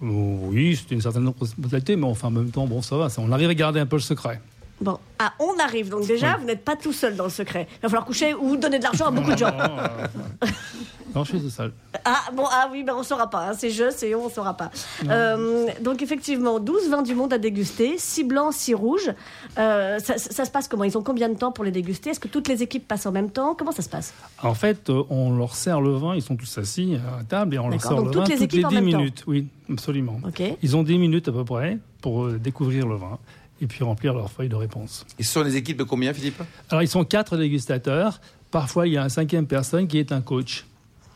Oh, 0.00 0.38
Oui, 0.50 0.74
c'est 0.74 0.94
une 0.94 1.02
certaine 1.02 1.30
responsabilité, 1.38 1.96
mais 1.96 2.06
enfin, 2.06 2.28
en 2.28 2.30
même 2.30 2.50
temps, 2.50 2.66
bon, 2.66 2.80
ça 2.80 2.96
va. 2.96 3.08
On 3.18 3.30
arrive 3.30 3.50
à 3.50 3.54
garder 3.54 3.78
un 3.80 3.86
peu 3.86 3.96
le 3.96 4.02
secret. 4.02 4.40
Bon, 4.82 4.98
ah, 5.18 5.32
on 5.38 5.56
arrive. 5.62 5.88
Donc 5.88 6.06
déjà, 6.06 6.36
vous 6.36 6.44
n'êtes 6.44 6.64
pas 6.64 6.76
tout 6.76 6.92
seul 6.92 7.14
dans 7.16 7.24
le 7.24 7.30
secret. 7.30 7.68
Il 7.70 7.82
va 7.82 7.88
falloir 7.88 8.04
coucher 8.04 8.34
ou 8.34 8.56
donner 8.56 8.78
de 8.78 8.84
l'argent 8.84 9.06
à 9.06 9.10
beaucoup 9.10 9.32
de 9.32 9.38
gens. 9.38 9.52
Non, 9.52 9.78
euh, 9.78 10.46
non, 11.14 11.24
je 11.24 11.30
suis 11.30 11.40
tout 11.40 11.50
seul. 11.50 11.72
Ah 12.04 12.22
bon, 12.32 12.44
ah 12.50 12.68
oui, 12.72 12.82
ben 12.82 12.94
on 12.96 13.02
saura 13.02 13.28
pas. 13.30 13.50
hein. 13.50 13.52
C'est 13.56 13.70
je, 13.70 13.90
c'est 13.90 14.14
on, 14.14 14.24
on 14.26 14.28
saura 14.30 14.56
pas. 14.56 14.70
Euh, 15.08 15.66
donc 15.80 16.02
effectivement, 16.02 16.58
12 16.58 16.88
vins 16.90 17.02
du 17.02 17.14
monde 17.14 17.32
à 17.32 17.38
déguster, 17.38 17.94
6 17.98 18.24
blancs, 18.24 18.52
6 18.52 18.74
rouges. 18.74 19.12
Euh, 19.58 19.98
ça, 20.00 20.18
ça- 20.18 20.30
ça 20.32 20.44
se 20.44 20.50
passe 20.50 20.66
comment? 20.68 20.84
Ils 20.84 20.98
ont 20.98 21.02
combien 21.02 21.28
de 21.28 21.34
temps 21.36 21.52
pour 21.52 21.64
les 21.64 21.70
déguster? 21.70 22.10
Est-ce 22.10 22.20
que 22.20 22.28
toutes 22.28 22.48
les 22.48 22.62
équipes 22.62 22.88
passent 22.88 23.06
en 23.06 23.12
même 23.12 23.30
temps? 23.30 23.54
Comment 23.54 23.72
ça 23.72 23.82
se 23.82 23.88
passe? 23.88 24.14
En 24.42 24.54
fait, 24.54 24.90
euh, 24.90 25.02
on 25.10 25.36
leur 25.36 25.54
sert 25.54 25.80
le 25.80 25.92
vin, 25.92 26.14
ils 26.16 26.22
sont 26.22 26.34
tous 26.36 26.58
assis 26.58 26.96
à 27.20 27.22
table 27.24 27.54
et 27.54 27.58
on 27.60 27.68
leur 27.68 27.80
sert 27.80 27.90
donc 27.94 28.06
le 28.06 28.10
toutes 28.12 28.22
vin 28.22 28.28
les 28.28 28.34
toutes 28.34 28.42
équipes 28.44 28.58
les 28.60 28.64
en 28.64 28.68
10 28.70 28.74
même 28.76 28.90
temps. 28.90 28.98
minutes. 28.98 29.24
Oui, 29.28 29.46
absolument. 29.70 30.18
Ils 30.62 30.76
ont 30.76 30.82
10 30.82 30.98
minutes 30.98 31.28
à 31.28 31.32
peu 31.32 31.44
près 31.44 31.78
pour 32.00 32.28
découvrir 32.30 32.88
le 32.88 32.96
vin 32.96 33.18
et 33.62 33.66
puis 33.66 33.84
remplir 33.84 34.12
leur 34.12 34.30
feuille 34.30 34.48
de 34.50 34.56
réponse. 34.56 35.06
Et 35.18 35.22
ce 35.22 35.32
sont 35.32 35.42
les 35.42 35.56
équipes 35.56 35.78
de 35.78 35.84
combien, 35.84 36.12
Philippe 36.12 36.42
Alors, 36.68 36.82
ils 36.82 36.88
sont 36.88 37.04
quatre 37.04 37.36
dégustateurs. 37.38 38.20
Parfois, 38.50 38.86
il 38.86 38.92
y 38.94 38.96
a 38.98 39.02
un 39.04 39.08
cinquième 39.08 39.46
personne 39.46 39.86
qui 39.86 39.98
est 39.98 40.12
un 40.12 40.20
coach. 40.20 40.66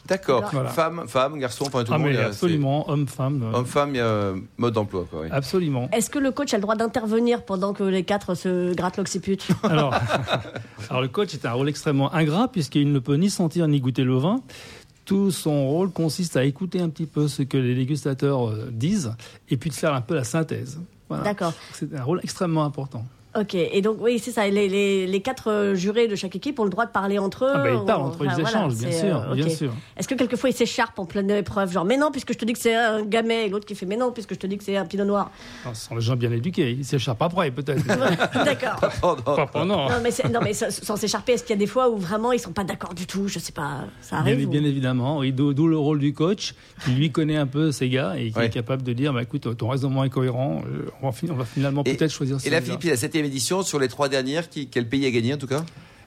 D'accord. 0.06 0.48
Voilà. 0.52 0.68
Femme, 0.70 1.02
femme, 1.08 1.36
garçon, 1.40 1.64
enfin 1.66 1.82
tout 1.82 1.92
Ah, 1.92 1.96
le 1.96 2.02
monde. 2.04 2.10
mais 2.12 2.14
il 2.16 2.20
y 2.20 2.22
a- 2.22 2.28
absolument, 2.28 2.88
homme-femme. 2.88 3.40
c'est- 3.40 3.46
euh, 3.56 3.58
Homme-femme, 3.58 3.90
il 3.90 3.96
y 3.96 4.00
a 4.00 4.04
euh, 4.06 4.36
mode 4.56 4.74
d'emploi, 4.74 5.04
quoi. 5.10 5.22
oui. 5.22 5.28
Absolument. 5.32 5.88
Est-ce 5.92 6.08
que 6.10 6.20
le 6.20 6.30
coach 6.30 6.54
a 6.54 6.58
le 6.58 6.62
droit 6.62 6.76
d'intervenir 6.76 7.44
pendant 7.44 7.72
que 7.72 7.82
les 7.82 8.04
quatre 8.04 8.36
se 8.36 8.72
grattent 8.72 8.98
l'occiput? 8.98 9.38
Alors, 9.64 9.92
alors, 10.88 11.02
le 11.02 11.08
coach 11.08 11.34
est 11.34 11.44
un 11.44 11.52
rôle 11.52 11.68
extrêmement 11.68 12.14
ingrat 12.14 12.46
puisqu'il 12.46 12.92
ne 12.92 13.00
peut 13.00 13.16
ni 13.16 13.28
sentir 13.30 13.66
ni 13.66 13.80
goûter 13.80 14.04
le 14.04 14.16
vin. 14.16 14.36
Tout 15.06 15.32
son 15.32 15.66
rôle 15.68 15.90
consiste 15.90 16.36
à 16.36 16.44
écouter 16.44 16.80
un 16.80 16.88
petit 16.88 17.06
peu 17.06 17.26
ce 17.26 17.42
que 17.42 17.56
les 17.58 17.74
dégustateurs 17.74 18.48
euh, 18.48 18.68
disent 18.72 19.12
et 19.48 19.56
puis 19.56 19.70
de 19.70 19.74
faire 19.74 19.92
un 19.94 20.00
peu 20.02 20.14
la 20.14 20.24
synthèse. 20.24 20.80
Voilà. 21.08 21.24
D'accord. 21.24 21.52
C'est 21.72 21.94
un 21.94 22.02
rôle 22.02 22.20
extrêmement 22.22 22.64
important. 22.64 23.04
Ok, 23.38 23.54
et 23.54 23.82
donc 23.82 23.98
oui, 24.00 24.18
c'est 24.18 24.30
ça. 24.30 24.48
Les, 24.48 24.68
les, 24.68 25.06
les 25.06 25.20
quatre 25.20 25.50
euh, 25.50 25.74
jurés 25.74 26.08
de 26.08 26.14
chaque 26.16 26.34
équipe 26.36 26.58
ont 26.58 26.64
le 26.64 26.70
droit 26.70 26.86
de 26.86 26.90
parler 26.90 27.18
entre 27.18 27.44
eux. 27.44 27.50
Ah 27.54 27.58
ben, 27.58 27.78
ils 27.80 27.84
parlent 27.84 28.02
entre 28.02 28.22
eux, 28.22 28.26
enfin, 28.26 28.36
ils 28.38 28.42
voilà, 28.42 28.58
échangent, 28.58 28.74
bien 28.76 28.92
sûr, 28.92 29.16
euh, 29.30 29.34
bien 29.34 29.48
sûr. 29.48 29.72
Est-ce 29.96 30.08
que 30.08 30.14
quelquefois 30.14 30.50
ils 30.50 30.54
s'écharpent 30.54 30.98
en 30.98 31.04
pleine 31.04 31.30
épreuve 31.30 31.70
Genre, 31.72 31.84
mais 31.84 31.96
non, 31.96 32.10
puisque 32.10 32.32
je 32.32 32.38
te 32.38 32.44
dis 32.44 32.54
que 32.54 32.58
c'est 32.58 32.74
un 32.74 33.02
gamet, 33.02 33.46
et 33.46 33.48
l'autre 33.48 33.66
qui 33.66 33.74
fait, 33.74 33.84
mais 33.86 33.96
non, 33.96 34.12
puisque 34.12 34.34
je 34.34 34.38
te 34.38 34.46
dis 34.46 34.56
que 34.56 34.64
c'est 34.64 34.76
un 34.76 34.86
pinot 34.86 35.04
noir. 35.04 35.30
Alors, 35.64 35.76
ce 35.76 35.88
sont 35.88 35.94
des 35.94 36.00
gens 36.00 36.16
bien 36.16 36.32
éduqués. 36.32 36.70
Ils 36.72 36.84
s'échappent 36.84 37.20
après, 37.20 37.50
peut-être. 37.50 37.84
D'accord. 38.44 38.80
Pardon. 39.00 39.22
Pas 39.36 39.46
pendant. 39.46 39.88
Non, 39.90 39.96
mais, 40.02 40.10
non, 40.30 40.40
sans 40.70 40.96
s'écharper, 40.96 41.32
est-ce 41.32 41.42
qu'il 41.44 41.54
y 41.54 41.58
a 41.58 41.60
des 41.60 41.66
fois 41.66 41.90
où 41.90 41.98
vraiment 41.98 42.32
ils 42.32 42.40
sont 42.40 42.52
pas 42.52 42.64
d'accord 42.64 42.94
du 42.94 43.06
tout 43.06 43.28
Je 43.28 43.38
sais 43.38 43.52
pas, 43.52 43.84
ça 44.00 44.22
Bien, 44.22 44.32
arrive 44.32 44.48
ou- 44.48 44.50
bien 44.50 44.64
évidemment, 44.64 45.22
d'où 45.30 45.68
le 45.68 45.76
rôle 45.78 45.98
du 45.98 46.14
coach, 46.14 46.54
qui 46.84 46.92
lui 46.92 47.12
connaît 47.12 47.36
un 47.36 47.46
peu 47.46 47.70
ses 47.72 47.88
gars 47.90 48.14
et 48.16 48.30
qui 48.30 48.36
Ouais. 48.38 48.46
est 48.46 48.50
capable 48.50 48.82
de 48.82 48.92
dire 48.92 49.12
bah, 49.12 49.22
écoute, 49.22 49.56
ton 49.56 49.68
raisonnement 49.68 50.04
est 50.04 50.10
cohérent, 50.10 50.62
euh, 50.66 50.90
on, 51.02 51.10
va, 51.10 51.44
finalement 51.44 51.82
peut-être 51.82 52.10
choisir 52.10 52.38
Et 52.44 52.50
la. 52.50 52.60
Philippe, 52.60 52.84
la 52.84 52.96
septième 52.96 53.25
édition, 53.26 53.62
sur 53.62 53.78
les 53.78 53.88
trois 53.88 54.08
dernières, 54.08 54.48
qui, 54.48 54.68
quel 54.68 54.88
pays 54.88 55.04
a 55.06 55.10
gagné 55.10 55.34
en 55.34 55.38
tout 55.38 55.46
cas? 55.46 55.64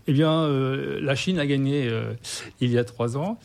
Eh 0.08 0.14
bien, 0.14 0.32
euh, 0.32 1.00
la 1.02 1.16
Chine 1.16 1.38
a 1.40 1.46
gagné 1.46 1.88
euh, 1.88 2.14
il 2.62 2.72
y 2.72 2.80
a 2.80 2.84
trois 2.84 3.16
ans, 3.16 3.38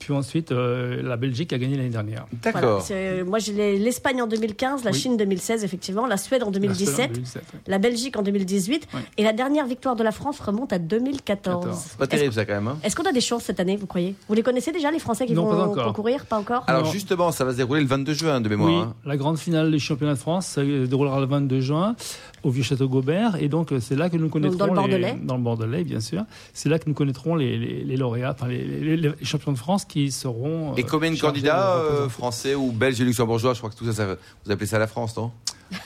puis 0.00 0.12
ensuite 0.12 0.50
euh, 0.50 1.00
la 1.02 1.16
Belgique 1.16 1.52
a 1.52 1.58
gagné 1.58 1.76
l'année 1.76 1.90
dernière. 1.90 2.26
Voilà, 2.42 2.60
D'accord. 2.60 2.84
moi, 3.26 3.38
j'ai 3.38 3.52
les- 3.52 3.78
l'Espagne 3.78 4.20
en 4.22 4.26
2015, 4.26 4.82
la 4.84 4.90
Oui. 4.90 4.98
Chine 4.98 5.16
2016, 5.16 5.62
effectivement, 5.62 6.06
la 6.06 6.16
Suède 6.16 6.42
en 6.42 6.46
La 6.46 6.52
2017, 6.52 6.96
seule 6.96 7.04
en 7.04 7.08
2017, 7.12 7.42
oui. 7.54 7.60
la 7.68 7.78
Belgique 7.78 8.16
en 8.18 8.22
2018, 8.22 8.88
Oui. 8.94 9.00
et 9.16 9.22
la 9.22 9.32
dernière 9.32 9.66
victoire 9.66 9.94
de 9.94 10.02
la 10.02 10.10
France 10.10 10.40
remonte 10.40 10.72
à 10.72 10.78
2014. 10.80 11.64
Quatorze. 11.64 11.84
Pas 11.98 12.06
terrible 12.08 12.32
ça 12.34 12.44
quand 12.44 12.54
même. 12.54 12.68
hein. 12.68 12.78
Est-ce 12.82 12.96
qu'on 12.96 13.04
a 13.08 13.12
des 13.12 13.20
chances 13.20 13.44
cette 13.44 13.60
année, 13.60 13.76
vous 13.76 13.86
croyez? 13.86 14.14
Vous 14.28 14.34
les 14.34 14.42
connaissez 14.42 14.72
déjà, 14.72 14.90
les 14.90 14.98
Français 14.98 15.26
qui 15.26 15.34
Non, 15.34 15.44
vont 15.44 15.50
pas 15.56 15.66
encore. 15.68 15.86
concourir? 15.88 16.26
Pas 16.26 16.38
encore? 16.38 16.64
Alors 16.66 16.84
Non. 16.84 16.90
justement, 16.90 17.30
ça 17.30 17.44
va 17.44 17.52
se 17.52 17.58
dérouler 17.58 17.80
le 17.82 17.86
22 17.86 18.14
juin 18.14 18.40
de 18.40 18.48
mémoire. 18.48 18.70
Oui, 18.70 18.76
hein. 18.76 18.94
la 19.04 19.16
grande 19.16 19.38
finale 19.38 19.70
des 19.70 19.78
championnats 19.78 20.14
de 20.14 20.18
France 20.18 20.46
se 20.48 20.86
déroulera 20.86 21.20
le 21.20 21.26
22 21.26 21.60
juin 21.60 21.94
au 22.42 22.50
Vieux-Château 22.50 22.88
Gobert. 22.88 23.36
Et 23.42 23.48
donc, 23.48 23.72
euh, 23.72 23.80
c'est 23.80 23.96
là 23.96 24.08
que 24.10 24.16
nous 24.16 24.28
connaîtrons. 24.28 24.56
dans 24.58 24.66
le 24.66 24.70
les- 24.72 24.76
Bordelais 24.98 25.18
Dans 25.22 25.36
le 25.36 25.42
Bordelais, 25.42 25.84
bien 25.84 26.00
sûr. 26.00 26.24
C'est 26.52 26.68
là 26.68 26.78
que 26.78 26.88
nous 26.88 26.94
connaîtrons 26.94 27.34
les, 27.36 27.56
les- 27.58 27.84
les 27.84 27.96
lauréats, 27.96 28.32
enfin, 28.38 28.48
les, 28.48 28.64
les- 28.64 28.96
les 28.96 29.12
champions 29.22 29.52
de 29.52 29.58
France 29.58 29.84
qui 29.84 30.10
seront. 30.10 30.74
Et 30.76 30.82
euh, 30.82 30.86
combien 30.88 31.10
de 31.12 31.18
candidats 31.18 31.76
euh, 31.76 32.08
français 32.08 32.54
ou 32.54 32.72
belges 32.72 33.00
et 33.00 33.04
luxembourgeois? 33.04 33.54
Je 33.54 33.58
crois 33.58 33.70
que 33.70 33.76
tout 33.76 33.86
ça, 33.86 33.92
ça- 33.92 34.16
vous 34.44 34.52
appelez 34.52 34.66
ça 34.66 34.78
la 34.78 34.86
France, 34.86 35.16
non? 35.16 35.30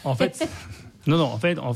En 0.05 0.15
fait, 0.15 0.47
non, 1.07 1.17
non, 1.19 1.25
en 1.25 1.38
fait, 1.38 1.59
en- 1.59 1.75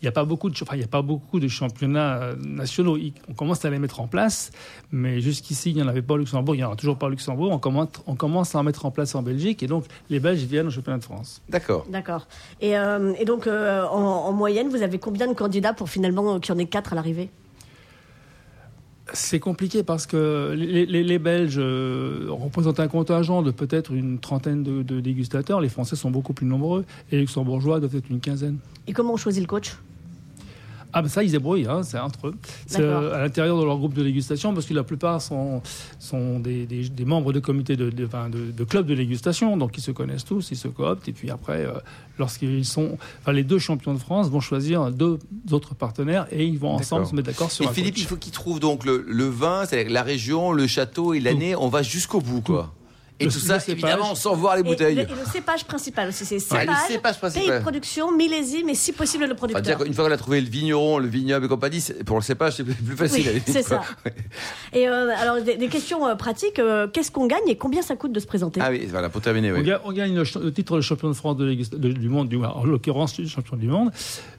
il 0.00 0.04
n'y 0.04 0.08
a 0.08 0.12
pas 0.12 0.24
beaucoup 0.24 0.48
de, 0.48 0.54
enfin, 0.62 0.76
il 0.76 0.80
y 0.80 0.84
a 0.84 0.88
pas 0.88 1.02
beaucoup 1.02 1.40
de 1.40 1.48
championnats 1.48 2.22
euh, 2.22 2.36
nationaux. 2.44 2.96
On 3.28 3.32
commence 3.34 3.64
à 3.64 3.70
les 3.70 3.78
mettre 3.80 4.00
en 4.00 4.06
place, 4.06 4.52
mais 4.92 5.20
jusqu'ici, 5.20 5.70
il 5.70 5.76
n'y 5.76 5.82
en 5.82 5.88
avait 5.88 6.02
pas 6.02 6.14
au 6.14 6.18
Luxembourg, 6.18 6.54
il 6.54 6.58
n'y 6.58 6.64
en 6.64 6.68
aura 6.68 6.76
toujours 6.76 6.98
pas 6.98 7.06
au 7.06 7.10
Luxembourg. 7.10 7.50
On 7.50 7.58
commence, 7.58 7.88
on 8.06 8.14
commence 8.14 8.54
à 8.54 8.60
en 8.60 8.62
mettre 8.62 8.86
en 8.86 8.92
place 8.92 9.14
en 9.16 9.22
Belgique, 9.22 9.62
et 9.62 9.66
donc 9.66 9.86
les 10.08 10.20
Belges 10.20 10.44
viennent 10.44 10.68
au 10.68 10.70
championnat 10.70 10.98
de 10.98 11.04
France. 11.04 11.42
D'accord. 11.48 11.84
D'accord. 11.90 12.28
Et, 12.60 12.78
euh, 12.78 13.12
et 13.18 13.24
donc, 13.24 13.46
euh, 13.48 13.84
en, 13.86 13.98
en 13.98 14.32
moyenne, 14.32 14.68
vous 14.68 14.82
avez 14.82 14.98
combien 14.98 15.26
de 15.26 15.34
candidats 15.34 15.72
pour 15.72 15.88
finalement 15.88 16.38
qu'il 16.38 16.54
y 16.54 16.56
en 16.56 16.60
ait 16.60 16.66
quatre 16.66 16.92
à 16.92 16.94
l'arrivée? 16.96 17.30
C'est 19.14 19.40
compliqué 19.40 19.82
parce 19.82 20.06
que 20.06 20.54
les, 20.54 20.84
les- 20.84 21.02
les 21.02 21.18
Belges 21.18 21.58
représentent 21.58 22.78
un 22.78 22.88
contingent 22.88 23.40
de 23.40 23.50
peut-être 23.50 23.90
une 23.90 24.18
trentaine 24.18 24.62
de, 24.62 24.82
de 24.82 25.00
dégustateurs. 25.00 25.62
Les 25.62 25.70
Français 25.70 25.96
sont 25.96 26.10
beaucoup 26.10 26.34
plus 26.34 26.44
nombreux 26.44 26.84
et 27.10 27.14
les 27.14 27.22
Luxembourgeois 27.22 27.80
doivent 27.80 27.96
être 27.96 28.10
une 28.10 28.20
quinzaine. 28.20 28.58
Et 28.86 28.92
comment 28.92 29.14
on 29.14 29.16
choisit 29.16 29.42
le 29.42 29.46
coach? 29.48 29.78
Ah 30.92 31.02
ben 31.02 31.08
ça, 31.08 31.22
ils 31.22 31.28
se 31.28 31.32
débrouillent, 31.32 31.66
hein, 31.68 31.82
c'est 31.82 31.98
entre 31.98 32.28
eux. 32.28 32.34
C'est 32.66 32.80
euh, 32.80 33.14
à 33.14 33.18
l'intérieur 33.22 33.58
de 33.58 33.64
leur 33.64 33.76
groupe 33.78 33.94
de 33.94 34.02
dégustation, 34.02 34.54
parce 34.54 34.64
que 34.66 34.72
la 34.74 34.82
plupart 34.84 35.20
sont, 35.20 35.60
sont 35.98 36.40
des, 36.40 36.64
des- 36.66 36.88
des 36.88 37.04
membres 37.04 37.32
de 37.32 37.40
comités 37.40 37.76
de, 37.76 37.90
de, 37.90 38.06
de, 38.06 38.50
de 38.52 38.64
clubs 38.64 38.86
de 38.86 38.94
dégustation, 38.94 39.56
donc 39.56 39.76
ils 39.76 39.82
se 39.82 39.90
connaissent 39.90 40.24
tous, 40.24 40.50
ils 40.50 40.56
se 40.56 40.68
cooptent, 40.68 41.06
et 41.08 41.12
puis 41.12 41.30
après, 41.30 41.66
euh, 41.66 41.72
lorsqu'ils 42.18 42.64
sont... 42.64 42.96
Enfin, 43.20 43.32
les 43.32 43.44
deux 43.44 43.58
champions 43.58 43.92
de 43.92 43.98
France 43.98 44.30
vont 44.30 44.40
choisir 44.40 44.90
deux 44.90 45.18
autres 45.50 45.74
partenaires, 45.74 46.26
et 46.32 46.44
ils 46.46 46.58
vont 46.58 46.70
ensemble 46.70 47.02
D'accord. 47.02 47.10
se 47.10 47.16
mettre 47.16 47.28
d'accord 47.28 47.50
sur 47.50 47.64
Et 47.64 47.68
un 47.68 47.72
Philippe, 47.72 47.94
coach. 47.94 48.02
il 48.02 48.06
faut 48.06 48.16
qu'il 48.16 48.32
trouve 48.32 48.58
donc 48.60 48.84
le, 48.86 49.04
le 49.06 49.24
vin, 49.28 49.64
c'est-à-dire 49.66 49.92
la 49.92 50.02
région, 50.02 50.52
le 50.52 50.66
château 50.66 51.12
et 51.14 51.20
l'année. 51.20 51.54
On 51.54 51.68
va 51.68 51.82
jusqu'au 51.82 52.20
bout, 52.20 52.40
quoi. 52.40 52.72
Et 53.20 53.24
Le- 53.24 53.30
tout 53.32 53.38
le 53.38 53.44
ça, 53.46 53.58
cépage. 53.58 53.82
évidemment, 53.84 54.14
sans 54.14 54.34
voir 54.36 54.54
les 54.54 54.60
et, 54.60 54.64
bouteilles. 54.64 54.94
le, 54.94 55.02
et 55.02 55.06
le 55.06 55.30
cépage 55.32 55.64
principal 55.64 56.08
aussi, 56.08 56.24
c'est 56.24 56.36
Ouais, 56.36 56.40
cépage, 56.40 56.66
le 56.88 56.92
cépage 56.94 57.12
pays 57.20 57.30
principal. 57.30 57.58
de 57.58 57.62
production, 57.62 58.12
millésime 58.16 58.68
et 58.68 58.74
si 58.76 58.92
possible 58.92 59.24
le 59.24 59.30
Enfin, 59.30 59.36
producteur. 59.38 59.62
dire 59.62 59.78
qu'une 59.78 59.92
fois 59.92 60.04
qu'on 60.06 60.12
a 60.14 60.16
trouvé 60.16 60.40
le 60.40 60.48
vigneron, 60.48 60.98
le 60.98 61.08
vignoble 61.08 61.46
et 61.46 61.48
compagnie, 61.48 61.84
pour 62.06 62.16
le 62.16 62.22
cépage, 62.22 62.54
c'est 62.56 62.62
plus, 62.64 62.96
facile. 62.96 63.26
Oui, 63.34 63.42
c'est 63.52 63.62
ça. 63.64 63.80
Et 64.72 64.88
euh, 64.88 65.10
alors, 65.18 65.42
des, 65.42 65.56
des 65.56 65.68
questions 65.68 66.06
euh, 66.06 66.14
pratiques. 66.14 66.60
euh, 66.60 66.86
Qu'est-ce 66.86 67.10
qu'on 67.10 67.26
gagne 67.26 67.48
et 67.48 67.56
combien 67.56 67.82
ça 67.82 67.96
coûte 67.96 68.12
de 68.12 68.20
se 68.20 68.26
présenter? 68.26 68.60
Ah 68.62 68.70
oui, 68.70 68.86
voilà, 68.88 69.08
pour 69.08 69.20
terminer, 69.20 69.50
On 69.52 69.56
oui. 69.56 69.64
gagne, 69.64 69.78
on 69.84 69.92
gagne 69.92 70.14
le, 70.14 70.22
le 70.44 70.52
titre 70.52 70.76
de 70.76 70.80
champion 70.80 71.08
de 71.08 71.14
France 71.14 71.36
de 71.36 71.54
du 71.54 72.08
monde, 72.08 72.28
du, 72.28 72.36
en 72.36 72.64
l'occurrence 72.64 73.18
le 73.18 73.26
champion 73.26 73.56
du 73.56 73.66
monde. 73.66 73.90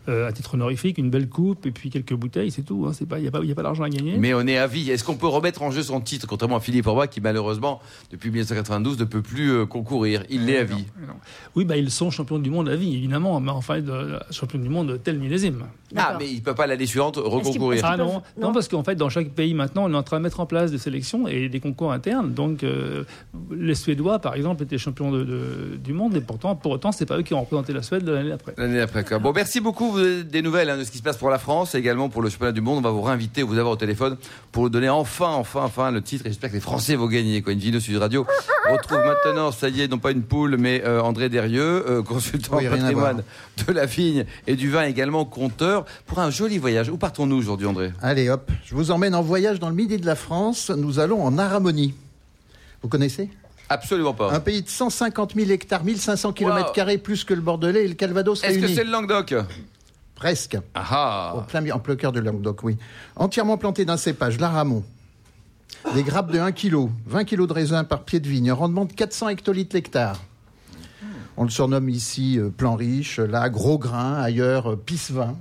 Euh, 0.07 0.27
à 0.27 0.31
titre 0.31 0.55
honorifique, 0.55 0.97
une 0.97 1.09
belle 1.09 1.29
coupe 1.29 1.65
et 1.65 1.71
puis 1.71 1.89
quelques 1.89 2.13
bouteilles, 2.13 2.51
c'est 2.51 2.63
tout. 2.63 2.85
hein. 2.87 2.93
Il 2.99 3.21
n'y 3.21 3.27
a 3.27 3.31
pas, 3.31 3.39
il 3.41 3.49
y 3.49 3.51
a 3.51 3.55
pas 3.55 3.63
d'argent 3.63 3.83
à 3.83 3.89
gagner. 3.89 4.17
Mais 4.17 4.33
on 4.33 4.47
est 4.47 4.57
à 4.57 4.65
vie. 4.65 4.89
Est-ce 4.89 5.03
qu'on 5.03 5.17
peut 5.17 5.27
remettre 5.27 5.61
en 5.61 5.71
jeu 5.71 5.83
son 5.83 6.01
titre, 6.01 6.25
contrairement 6.27 6.57
à 6.57 6.59
Philippe 6.59 6.87
Orbach, 6.87 7.09
qui 7.09 7.21
malheureusement, 7.21 7.79
depuis 8.11 8.29
1992, 8.29 8.97
ne 8.99 9.03
peut 9.03 9.21
plus 9.21 9.51
euh, 9.51 9.65
concourir? 9.65 10.23
Il 10.29 10.45
l'est 10.45 10.57
à 10.57 10.63
vie. 10.63 10.85
Non. 11.05 11.13
Oui, 11.55 11.65
bah, 11.65 11.77
ils 11.77 11.91
sont 11.91 12.09
champions 12.11 12.39
du 12.39 12.49
monde 12.49 12.69
à 12.69 12.75
vie, 12.75 12.95
évidemment, 12.95 13.39
mais 13.39 13.51
enfin, 13.51 13.81
de, 13.81 14.19
champions 14.31 14.59
du 14.59 14.69
monde 14.69 14.99
tel 15.03 15.19
millésime. 15.19 15.65
Ah, 15.95 16.15
mais 16.19 16.27
il 16.29 16.35
ne 16.35 16.41
peut 16.41 16.53
pas 16.55 16.67
l'année 16.67 16.85
suivante 16.85 17.17
reconcourir. 17.17 17.81
Ah 17.85 17.97
non, 17.97 18.05
non. 18.05 18.21
non, 18.39 18.51
parce 18.53 18.67
qu'en 18.67 18.83
fait, 18.83 18.95
dans 18.95 19.09
chaque 19.09 19.29
pays 19.29 19.53
maintenant, 19.53 19.85
on 19.85 19.93
est 19.93 19.97
en 19.97 20.03
train 20.03 20.17
de 20.17 20.23
mettre 20.23 20.39
en 20.39 20.45
place 20.45 20.71
des 20.71 20.77
sélections 20.77 21.27
et 21.27 21.49
des 21.49 21.59
concours 21.59 21.91
internes. 21.91 22.33
Donc, 22.33 22.63
euh, 22.63 23.03
les 23.51 23.75
Suédois, 23.75 24.19
par 24.19 24.35
exemple, 24.35 24.63
étaient 24.63 24.77
champions 24.77 25.11
de- 25.11 25.23
de- 25.23 25.77
du 25.83 25.93
monde 25.93 26.15
et 26.15 26.21
pourtant, 26.21 26.55
pour 26.55 26.71
autant, 26.73 26.91
c'est 26.91 27.05
pas 27.05 27.17
eux 27.17 27.23
qui 27.23 27.33
ont 27.33 27.41
représenté 27.41 27.73
la 27.73 27.81
Suède 27.81 28.07
l'année 28.07 28.29
d'après. 28.29 28.53
L'année 28.57 28.79
après. 28.81 29.03
quoi. 29.03 29.19
Bon, 29.19 29.31
merci 29.33 29.59
beaucoup 29.61 29.97
des 29.99 30.41
nouvelles 30.41 30.69
hein, 30.69 30.77
de 30.77 30.83
ce 30.83 30.91
qui 30.91 30.97
se 30.99 31.03
passe 31.03 31.17
pour 31.17 31.29
la 31.29 31.39
France 31.39 31.73
et 31.75 31.79
également 31.79 32.09
pour 32.09 32.21
le 32.21 32.29
championnat 32.29 32.51
du 32.51 32.61
monde. 32.61 32.77
On 32.77 32.81
va 32.81 32.91
vous 32.91 33.01
réinviter, 33.01 33.41
vous 33.43 33.57
avoir 33.57 33.73
au 33.73 33.77
téléphone 33.77 34.17
pour 34.51 34.63
vous 34.63 34.69
donner 34.69 34.89
enfin, 34.89 35.29
enfin, 35.33 35.61
enfin 35.63 35.91
le 35.91 36.01
titre. 36.01 36.25
Et 36.25 36.29
j'espère 36.29 36.49
que 36.49 36.55
les 36.55 36.61
Français 36.61 36.95
vont 36.95 37.07
gagner. 37.07 37.41
Quoi. 37.41 37.53
Une 37.53 37.59
vidéo 37.59 37.79
sur 37.79 37.99
Radio 37.99 38.25
retrouve 38.71 38.99
maintenant, 38.99 39.51
ça 39.51 39.69
y 39.69 39.81
est, 39.81 39.87
non 39.87 39.97
pas 39.97 40.11
une 40.11 40.21
poule, 40.23 40.57
mais 40.59 40.83
euh, 40.85 41.01
André 41.01 41.29
Derieux, 41.29 41.83
euh, 41.89 42.03
consultant 42.03 42.57
Oui, 42.57 42.67
patrimoine 42.67 43.23
de 43.67 43.73
la 43.73 43.85
vigne 43.85 44.25
et 44.47 44.55
du 44.55 44.69
vin, 44.69 44.83
également 44.83 45.25
pour 46.05 46.19
un 46.19 46.29
joli 46.29 46.57
voyage. 46.57 46.89
Où 46.89 46.97
partons-nous 46.97 47.35
aujourd'hui, 47.37 47.67
André 47.67 47.91
Allez 48.01 48.29
hop, 48.29 48.49
je 48.65 48.75
vous 48.75 48.91
emmène 48.91 49.15
en 49.15 49.21
voyage 49.21 49.59
dans 49.59 49.69
le 49.69 49.75
midi 49.75 49.97
de 49.97 50.05
la 50.05 50.15
France. 50.15 50.69
Nous 50.69 50.99
allons 50.99 51.23
en 51.23 51.37
Aramonie. 51.37 51.93
Vous 52.81 52.89
connaissez? 52.89 53.29
Absolument 53.69 54.13
pas. 54.13 54.33
Un 54.33 54.39
pays 54.39 54.63
de 54.63 54.69
150 54.69 55.35
000 55.35 55.51
hectares, 55.51 55.83
1500 55.83 56.33
km 56.33 56.73
Wow. 56.75 56.97
plus 56.97 57.23
que 57.23 57.33
le 57.33 57.41
Bordelais 57.41 57.85
et 57.85 57.87
le 57.87 57.93
Calvados 57.93 58.43
Est-ce 58.43 58.57
que 58.59 58.67
c'est 58.67 58.83
le 58.83 58.91
Languedoc? 58.91 59.35
Presque. 60.15 60.57
Ah 60.73 61.35
Au 61.37 61.41
plein, 61.41 61.69
en 61.71 61.79
plein 61.79 61.95
cœur 61.95 62.11
de 62.11 62.19
Languedoc, 62.19 62.63
oui. 62.63 62.77
Entièrement 63.15 63.57
planté 63.57 63.85
d'un 63.85 63.95
cépage, 63.97 64.39
l'aramon. 64.39 64.83
Des 65.93 66.03
grappes 66.03 66.31
de 66.31 66.39
1 66.39 66.51
kg, 66.51 66.89
20 67.05 67.23
kg 67.25 67.47
de 67.47 67.53
raisin 67.53 67.83
par 67.83 68.03
pied 68.03 68.19
de 68.19 68.27
vigne, 68.27 68.49
un 68.49 68.53
rendement 68.55 68.85
de 68.85 68.91
400 68.93 69.29
hectolitres 69.29 69.75
l'hectare. 69.75 70.19
On 71.37 71.43
le 71.43 71.49
surnomme 71.49 71.87
ici 71.87 72.37
euh, 72.37 72.49
plan 72.49 72.75
riche, 72.75 73.19
là 73.19 73.49
gros 73.49 73.77
grain, 73.77 74.15
ailleurs 74.15 74.71
euh, 74.71 74.75
pisse 74.75 75.11
vin. 75.11 75.37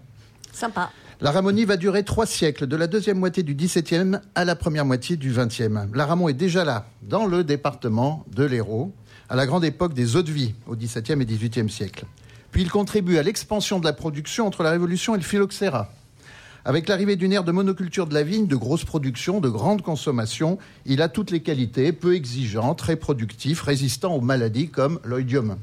La 1.20 1.30
Ramonie 1.30 1.64
va 1.64 1.76
durer 1.76 2.04
trois 2.04 2.26
siècles, 2.26 2.66
de 2.66 2.76
la 2.76 2.86
deuxième 2.86 3.18
moitié 3.18 3.42
du 3.42 3.54
XVIIe 3.54 4.18
à 4.34 4.44
la 4.44 4.56
première 4.56 4.84
moitié 4.84 5.16
du 5.16 5.32
XXe. 5.32 5.70
La 5.94 6.06
Ramon 6.06 6.28
est 6.28 6.34
déjà 6.34 6.64
là, 6.64 6.86
dans 7.02 7.26
le 7.26 7.44
département 7.44 8.24
de 8.34 8.44
l'Hérault, 8.44 8.92
à 9.28 9.36
la 9.36 9.46
grande 9.46 9.64
époque 9.64 9.94
des 9.94 10.16
eaux 10.16 10.22
de 10.22 10.32
vie, 10.32 10.54
au 10.66 10.74
XVIIe 10.74 11.20
et 11.20 11.26
XVIIIe 11.26 11.70
siècle. 11.70 12.04
Puis 12.50 12.62
il 12.62 12.70
contribue 12.70 13.18
à 13.18 13.22
l'expansion 13.22 13.78
de 13.78 13.84
la 13.84 13.92
production 13.92 14.46
entre 14.46 14.62
la 14.62 14.70
Révolution 14.70 15.14
et 15.14 15.18
le 15.18 15.24
phylloxéra. 15.24 15.90
Avec 16.64 16.88
l'arrivée 16.88 17.16
d'une 17.16 17.32
ère 17.32 17.44
de 17.44 17.52
monoculture 17.52 18.06
de 18.06 18.14
la 18.14 18.22
vigne, 18.22 18.46
de 18.46 18.56
grosse 18.56 18.84
production, 18.84 19.40
de 19.40 19.48
grande 19.48 19.82
consommation, 19.82 20.58
il 20.86 21.02
a 21.02 21.08
toutes 21.08 21.30
les 21.30 21.40
qualités, 21.40 21.92
peu 21.92 22.14
exigeant, 22.14 22.74
très 22.74 22.96
productif, 22.96 23.62
résistant 23.62 24.14
aux 24.14 24.20
maladies 24.20 24.68
comme 24.68 24.98
l'oïdium. 25.04 25.56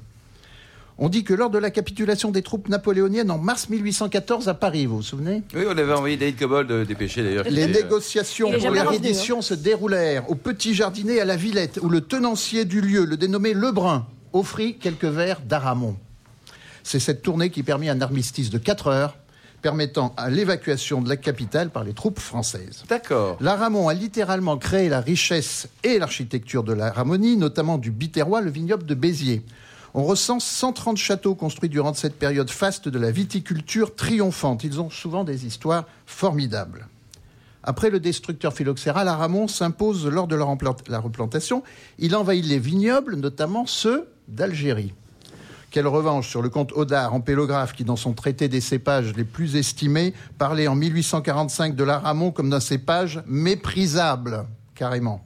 On 0.98 1.10
dit 1.10 1.26
que 1.26 1.34
lors 1.34 1.50
de 1.50 1.58
la 1.58 1.72
capitulation 1.72 2.32
des 2.32 2.42
troupes 2.42 2.70
napoléoniennes 2.70 3.30
en 3.30 3.38
mars 3.38 3.68
1814 3.68 4.48
à 4.48 4.54
Paris, 4.54 4.86
vous 4.86 4.98
vous 4.98 5.04
souvenez? 5.04 5.44
Oui, 5.54 5.64
on 5.68 5.78
avait 5.78 5.92
envoyé 5.92 6.16
David 6.16 6.40
Cobold 6.40 6.72
euh, 6.72 6.86
dépêché 6.86 7.22
d'ailleurs. 7.22 7.44
les 7.44 7.64
était, 7.64 7.80
euh, 7.80 7.84
négociations 7.84 8.52
pour 8.52 8.72
les 8.72 8.82
redditions 8.82 9.42
se 9.42 9.54
déroulèrent 9.54 10.30
au 10.30 10.36
Petit 10.36 10.74
Jardinet 10.74 11.20
à 11.20 11.26
la 11.26 11.36
Villette, 11.36 11.80
où 11.82 11.90
le 11.90 12.00
tenancier 12.00 12.64
du 12.64 12.80
lieu, 12.80 13.04
le 13.04 13.18
dénommé 13.18 13.54
Lebrun, 13.54 14.08
offrit 14.32 14.78
quelques 14.78 15.04
verres 15.06 15.42
d'Aramon. 15.42 15.98
C'est 16.84 17.00
cette 17.00 17.22
tournée 17.22 17.50
qui 17.50 17.64
permit 17.64 17.90
un 17.90 18.00
armistice 18.00 18.50
de 18.50 18.58
4 18.58 18.88
heures, 18.88 19.18
permettant 19.62 20.14
à 20.16 20.30
l'évacuation 20.30 21.02
de 21.02 21.10
la 21.10 21.18
capitale 21.18 21.72
par 21.72 21.84
les 21.84 21.94
troupes 21.94 22.20
françaises. 22.20 22.84
D'accord. 22.88 23.36
L'Aramon 23.42 23.90
a 23.90 23.94
littéralement 23.94 24.58
créé 24.58 24.88
la 24.88 25.02
richesse 25.02 25.68
et 25.84 26.00
l'architecture 26.00 26.64
de 26.64 26.72
la 26.72 26.92
Ramonie, 26.92 27.36
notamment 27.36 27.78
du 27.78 27.92
Biterrois, 27.92 28.40
le 28.40 28.52
vignoble 28.52 28.86
de 28.86 28.94
Béziers. 28.94 29.42
On 29.98 30.04
recense 30.04 30.44
130 30.44 30.98
châteaux 30.98 31.36
construits 31.36 31.70
durant 31.70 31.94
cette 31.94 32.20
période 32.20 32.50
faste 32.50 32.90
de 32.90 33.00
la 33.00 33.12
viticulture 33.12 33.96
triomphante. 33.96 34.66
Ils 34.66 34.82
ont 34.82 34.90
souvent 34.90 35.24
des 35.24 35.46
histoires 35.46 35.86
formidables. 36.06 36.90
Après 37.64 37.90
le 37.90 38.02
destructeur 38.02 38.52
phylloxéra, 38.54 39.06
l'Aramon 39.06 39.48
s'impose 39.48 40.06
lors 40.06 40.28
de 40.28 40.36
la 40.36 41.00
replantation. 41.00 41.64
Il 41.98 42.14
envahit 42.14 42.46
les 42.46 42.60
vignobles, 42.60 43.16
notamment 43.16 43.66
ceux 43.66 44.10
d'Algérie. 44.28 44.94
Quelle 45.72 45.88
revanche 45.88 46.28
sur 46.28 46.42
le 46.42 46.50
comte 46.50 46.74
Audard, 46.74 47.14
empélographe, 47.14 47.72
qui, 47.72 47.86
dans 47.86 47.96
son 47.96 48.12
traité 48.12 48.50
des 48.50 48.60
cépages 48.60 49.14
les 49.16 49.24
plus 49.24 49.56
estimés, 49.56 50.14
parlait 50.38 50.68
en 50.68 50.76
1845 50.76 51.74
de 51.74 51.84
l'Aramon 51.86 52.32
comme 52.32 52.50
d'un 52.50 52.60
cépage 52.60 53.24
méprisable, 53.28 54.46
carrément. 54.76 55.26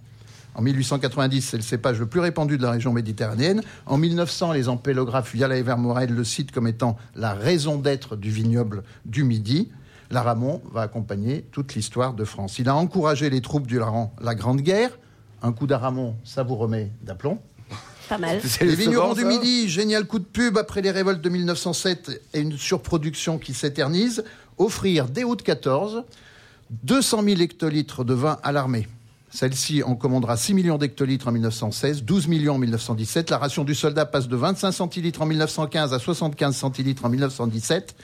En 0.56 0.62
1890, 0.62 1.42
c'est 1.42 1.58
le 1.58 1.64
cépage 1.64 2.00
le 2.00 2.06
plus 2.06 2.20
répandu 2.20 2.58
de 2.58 2.64
la 2.64 2.72
région 2.72 2.92
méditerranéenne. 2.92 3.62
En 3.86 3.98
1900, 3.98 4.54
les 4.54 4.68
empélographes 4.68 5.34
Viala 5.34 5.58
et 5.58 5.62
Vermorel 5.62 6.14
le 6.14 6.24
citent 6.24 6.52
comme 6.52 6.68
étant 6.68 6.98
la 7.16 7.34
raison 7.34 7.78
d'être 7.78 8.16
du 8.16 8.30
vignoble 8.30 8.84
du 9.06 9.24
Midi. 9.24 9.70
L'Aramon 10.12 10.62
va 10.72 10.82
accompagner 10.82 11.46
toute 11.52 11.76
l'histoire 11.76 12.14
de 12.14 12.26
France. 12.26 12.58
Il 12.60 12.68
a 12.68 12.76
encouragé 12.76 13.30
les 13.30 13.42
troupes 13.42 13.68
durant 13.68 14.14
la 14.22 14.34
Grande 14.36 14.62
Guerre. 14.62 14.98
Un 15.42 15.54
coup 15.54 15.68
d'Aramon, 15.68 16.16
ça 16.24 16.44
vous 16.44 16.56
remet 16.56 16.92
d'aplomb. 17.02 17.40
Pas 18.10 18.18
mal. 18.18 18.42
C'est 18.44 18.66
Les 18.66 18.72
le 18.72 18.76
vignerons 18.78 19.14
du 19.14 19.24
Midi, 19.24 19.70
génial 19.70 20.06
coup 20.08 20.20
de 20.20 20.26
pub 20.26 20.58
après 20.58 20.82
les 20.82 20.92
révoltes 20.92 21.22
de 21.22 21.30
1907 21.30 22.22
et 22.34 22.40
une 22.40 22.58
surproduction 22.58 23.38
qui 23.38 23.54
s'éternise, 23.54 24.24
offrir 24.58 25.08
dès 25.08 25.24
août 25.24 25.42
14 25.44 26.04
200 26.84 27.24
000 27.24 27.42
hectolitres 27.42 28.04
de 28.04 28.14
vin 28.14 28.38
à 28.44 28.52
l'armée. 28.52 28.88
Celle-ci 29.32 29.84
en 29.84 29.96
commandera 29.96 30.38
6 30.38 30.54
millions 30.56 30.78
d'hectolitres 30.78 31.28
en 31.28 31.32
1916, 31.32 32.04
12 32.04 32.28
millions 32.28 32.56
en 32.56 32.58
1917. 32.58 33.30
La 33.30 33.38
ration 33.38 33.63
du 33.63 33.76
soldat 33.76 34.06
passe 34.06 34.28
de 34.28 34.36
25 34.36 34.72
centilitres 34.72 35.22
en 35.22 35.28
1915 35.28 35.94
à 35.94 36.00
75 36.00 36.56
centilitres 36.56 37.06
en 37.06 37.10
1917. 37.10 37.96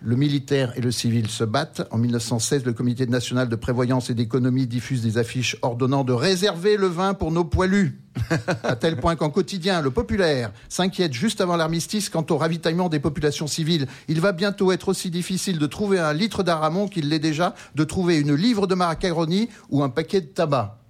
Le 0.00 0.14
militaire 0.14 0.72
et 0.76 0.80
le 0.80 0.90
civil 0.90 1.28
se 1.28 1.42
battent. 1.42 1.88
En 1.90 1.98
1916, 1.98 2.64
le 2.64 2.72
Comité 2.72 3.06
national 3.06 3.48
de 3.48 3.56
prévoyance 3.56 4.10
et 4.10 4.14
d'économie 4.14 4.66
diffuse 4.66 5.02
des 5.02 5.18
affiches 5.18 5.56
ordonnant 5.62 6.04
de 6.04 6.12
réserver 6.12 6.76
le 6.76 6.86
vin 6.86 7.14
pour 7.14 7.32
nos 7.32 7.44
poilus. 7.44 8.00
à 8.62 8.76
tel 8.76 8.96
point 8.96 9.16
qu'en 9.16 9.30
quotidien, 9.30 9.82
le 9.82 9.90
populaire 9.90 10.52
s'inquiète 10.68 11.12
juste 11.12 11.40
avant 11.40 11.56
l'armistice 11.56 12.08
quant 12.08 12.24
au 12.30 12.36
ravitaillement 12.36 12.88
des 12.88 13.00
populations 13.00 13.46
civiles. 13.46 13.86
Il 14.08 14.20
va 14.20 14.32
bientôt 14.32 14.72
être 14.72 14.88
aussi 14.88 15.10
difficile 15.10 15.58
de 15.58 15.66
trouver 15.66 15.98
un 15.98 16.12
litre 16.12 16.42
d'aramon 16.42 16.88
qu'il 16.88 17.08
l'est 17.08 17.18
déjà 17.18 17.54
de 17.74 17.84
trouver 17.84 18.18
une 18.18 18.34
livre 18.34 18.66
de 18.66 18.74
macaroni 18.74 19.48
ou 19.70 19.82
un 19.82 19.88
paquet 19.88 20.20
de 20.20 20.26
tabac. 20.26 20.85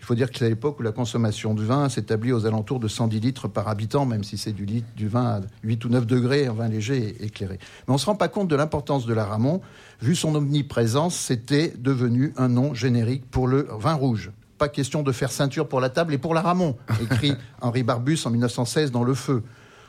Il 0.00 0.06
faut 0.06 0.14
dire 0.14 0.30
que 0.30 0.38
c'est 0.38 0.46
à 0.46 0.48
l'époque 0.48 0.80
où 0.80 0.82
la 0.82 0.92
consommation 0.92 1.54
de 1.54 1.62
vin 1.62 1.88
s'établit 1.90 2.32
aux 2.32 2.46
alentours 2.46 2.80
de 2.80 2.88
110 2.88 3.20
litres 3.20 3.48
par 3.48 3.68
habitant, 3.68 4.06
même 4.06 4.24
si 4.24 4.38
c'est 4.38 4.52
du, 4.52 4.64
litre, 4.64 4.88
du 4.96 5.08
vin 5.08 5.24
à 5.24 5.40
8 5.62 5.84
ou 5.84 5.88
9 5.90 6.06
degrés, 6.06 6.46
un 6.46 6.54
vin 6.54 6.68
léger 6.68 7.16
et 7.20 7.26
éclairé. 7.26 7.58
Mais 7.86 7.90
on 7.90 7.94
ne 7.94 7.98
se 7.98 8.06
rend 8.06 8.16
pas 8.16 8.28
compte 8.28 8.48
de 8.48 8.56
l'importance 8.56 9.04
de 9.04 9.12
l'aramon. 9.12 9.60
Vu 10.00 10.16
son 10.16 10.34
omniprésence, 10.34 11.14
c'était 11.14 11.74
devenu 11.78 12.32
un 12.38 12.48
nom 12.48 12.72
générique 12.72 13.30
pour 13.30 13.46
le 13.46 13.68
vin 13.78 13.92
rouge. 13.92 14.32
Pas 14.56 14.68
question 14.68 15.02
de 15.02 15.12
faire 15.12 15.30
ceinture 15.30 15.68
pour 15.68 15.80
la 15.80 15.90
table 15.90 16.14
et 16.14 16.18
pour 16.18 16.32
l'aramon, 16.32 16.76
écrit 17.02 17.34
Henri 17.60 17.82
Barbus 17.82 18.20
en 18.24 18.30
1916 18.30 18.90
dans 18.90 19.04
Le 19.04 19.14
Feu. 19.14 19.42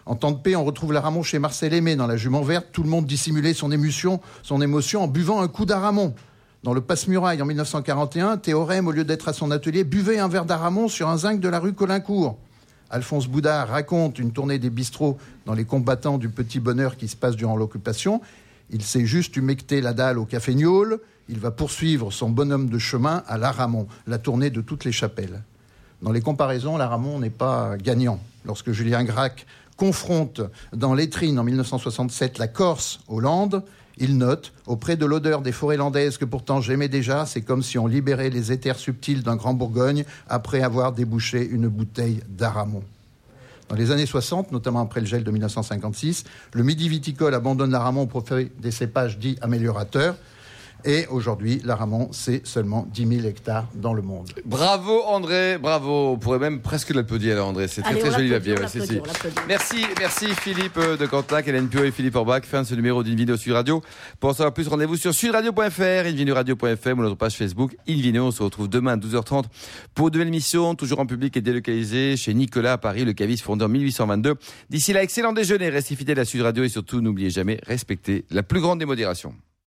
En 0.05 0.15
temps 0.15 0.31
de 0.31 0.37
paix, 0.37 0.55
on 0.55 0.65
retrouve 0.65 0.91
l'aramon 0.91 1.23
chez 1.23 1.39
Marcel 1.39 1.73
Aimé 1.73 1.95
dans 1.95 2.07
La 2.07 2.17
Jument 2.17 2.41
Verte. 2.41 2.67
Tout 2.73 2.83
le 2.83 2.89
monde 2.89 3.05
dissimulait 3.05 3.53
son 3.53 3.71
émotion, 3.71 4.19
son 4.43 4.61
émotion 4.61 5.03
en 5.03 5.07
buvant 5.07 5.41
un 5.41 5.47
coup 5.47 5.65
d'aramon. 5.65 6.13
Dans 6.63 6.75
le 6.75 6.81
Passe-Muraille 6.81 7.41
en 7.41 7.47
1941, 7.47 8.37
Théorème, 8.37 8.87
au 8.87 8.91
lieu 8.91 9.03
d'être 9.03 9.27
à 9.27 9.33
son 9.33 9.49
atelier, 9.49 9.83
buvait 9.83 10.19
un 10.19 10.27
verre 10.27 10.45
d'aramon 10.45 10.89
sur 10.89 11.09
un 11.09 11.17
zinc 11.17 11.39
de 11.39 11.49
la 11.49 11.57
rue 11.57 11.73
Colincourt. 11.73 12.37
Alphonse 12.91 13.27
Boudard 13.27 13.69
raconte 13.69 14.19
une 14.19 14.31
tournée 14.31 14.59
des 14.59 14.69
bistrots 14.69 15.17
dans 15.47 15.55
les 15.55 15.65
combattants 15.65 16.19
du 16.19 16.29
petit 16.29 16.59
bonheur 16.59 16.97
qui 16.97 17.07
se 17.07 17.15
passe 17.15 17.35
durant 17.35 17.55
l'occupation. 17.55 18.21
Il 18.69 18.83
s'est 18.83 19.07
juste 19.07 19.35
humecté 19.37 19.81
la 19.81 19.93
dalle 19.93 20.19
au 20.19 20.25
café 20.25 20.53
Niol. 20.53 20.99
Il 21.29 21.39
va 21.39 21.49
poursuivre 21.49 22.11
son 22.11 22.29
bonhomme 22.29 22.69
de 22.69 22.77
chemin 22.77 23.23
à 23.27 23.39
l'Aramon, 23.39 23.87
la 24.05 24.19
tournée 24.19 24.51
de 24.51 24.61
toutes 24.61 24.85
les 24.85 24.91
chapelles. 24.91 25.41
Dans 26.03 26.11
les 26.11 26.21
comparaisons, 26.21 26.77
l'Aramon 26.77 27.17
n'est 27.17 27.31
pas 27.31 27.75
gagnant. 27.77 28.19
Lorsque 28.45 28.71
Julien 28.71 29.03
Gracq 29.03 29.47
confronte 29.77 30.41
dans 30.73 30.93
Lettrine 30.93 31.39
en 31.39 31.43
1967 31.43 32.37
la 32.37 32.47
Corse 32.47 32.99
aux 33.07 33.19
Landes, 33.19 33.63
il 34.01 34.17
note, 34.17 34.51
auprès 34.65 34.97
de 34.97 35.05
l'odeur 35.05 35.41
des 35.41 35.51
forêts 35.51 35.77
landaises 35.77 36.17
que 36.17 36.25
pourtant 36.25 36.59
j'aimais 36.59 36.89
déjà, 36.89 37.27
c'est 37.27 37.41
comme 37.41 37.61
si 37.61 37.77
on 37.77 37.85
libérait 37.85 38.31
les 38.31 38.51
éthers 38.51 38.79
subtils 38.79 39.21
d'un 39.21 39.35
grand 39.35 39.53
Bourgogne 39.53 40.05
après 40.27 40.61
avoir 40.61 40.91
débouché 40.91 41.47
une 41.47 41.67
bouteille 41.67 42.21
d'Aramon. 42.27 42.83
Dans 43.69 43.75
les 43.75 43.91
années 43.91 44.07
60, 44.07 44.51
notamment 44.51 44.81
après 44.81 45.01
le 45.01 45.05
gel 45.05 45.23
de 45.23 45.29
1956, 45.31 46.23
le 46.53 46.63
midi 46.63 46.89
viticole 46.89 47.35
abandonne 47.35 47.71
l'Aramon 47.71 48.01
au 48.01 48.07
profit 48.07 48.51
des 48.59 48.71
cépages 48.71 49.19
dits 49.19 49.37
améliorateurs. 49.41 50.15
Et 50.85 51.07
aujourd'hui, 51.07 51.61
l'Aramon, 51.63 52.09
c'est 52.11 52.45
seulement 52.45 52.87
10 52.93 53.07
000 53.07 53.27
hectares 53.27 53.67
dans 53.75 53.93
le 53.93 54.01
monde. 54.01 54.29
Bravo 54.45 55.03
André, 55.05 55.57
bravo. 55.57 56.11
On 56.13 56.17
pourrait 56.17 56.39
même 56.39 56.59
presque 56.61 56.93
l'applaudir 56.93 57.45
André. 57.45 57.67
C'est 57.67 57.81
très 57.81 57.91
Allez, 57.91 58.01
très 58.01 58.11
joli 58.11 58.31
on 58.31 58.61
ouais, 58.61 58.67
si. 58.67 59.01
Merci, 59.47 59.85
merci 59.99 60.27
Philippe 60.35 60.77
euh, 60.77 60.97
de 60.97 61.05
Cantac, 61.05 61.47
Hélène 61.47 61.67
Pio 61.67 61.83
et 61.83 61.91
Philippe 61.91 62.15
Orbach. 62.15 62.43
Fin 62.43 62.63
de 62.63 62.67
ce 62.67 62.75
numéro 62.75 63.03
d'Invino 63.03 63.37
Sud 63.37 63.53
Radio. 63.53 63.81
Pour 64.19 64.31
en 64.31 64.33
savoir 64.33 64.53
plus, 64.53 64.67
rendez-vous 64.67 64.97
sur 64.97 65.13
sudradio.fr, 65.13 66.07
invinoradio.fm 66.07 66.99
ou 66.99 67.01
notre 67.03 67.17
page 67.17 67.35
Facebook 67.35 67.75
Invino. 67.87 68.27
On 68.27 68.31
se 68.31 68.43
retrouve 68.43 68.67
demain 68.67 68.93
à 68.93 68.97
12h30 68.97 69.45
pour 69.93 70.07
une 70.07 70.13
nouvelle 70.13 70.27
émission, 70.27 70.75
toujours 70.75 70.99
en 70.99 71.05
public 71.05 71.35
et 71.37 71.41
délocalisée 71.41 72.17
chez 72.17 72.33
Nicolas 72.33 72.73
à 72.73 72.77
Paris, 72.77 73.05
le 73.05 73.13
caviste 73.13 73.43
fondé 73.43 73.65
en 73.65 73.69
1822. 73.69 74.35
D'ici 74.69 74.93
là, 74.93 75.03
excellent 75.03 75.33
déjeuner, 75.33 75.69
restez 75.69 75.95
fidèles 75.95 76.19
à 76.19 76.25
Sud 76.25 76.41
Radio 76.41 76.63
et 76.63 76.69
surtout 76.69 77.01
n'oubliez 77.01 77.29
jamais, 77.29 77.59
respectez 77.65 78.25
la 78.31 78.43
plus 78.43 78.61
grande 78.61 78.79
démodération. 78.79 79.33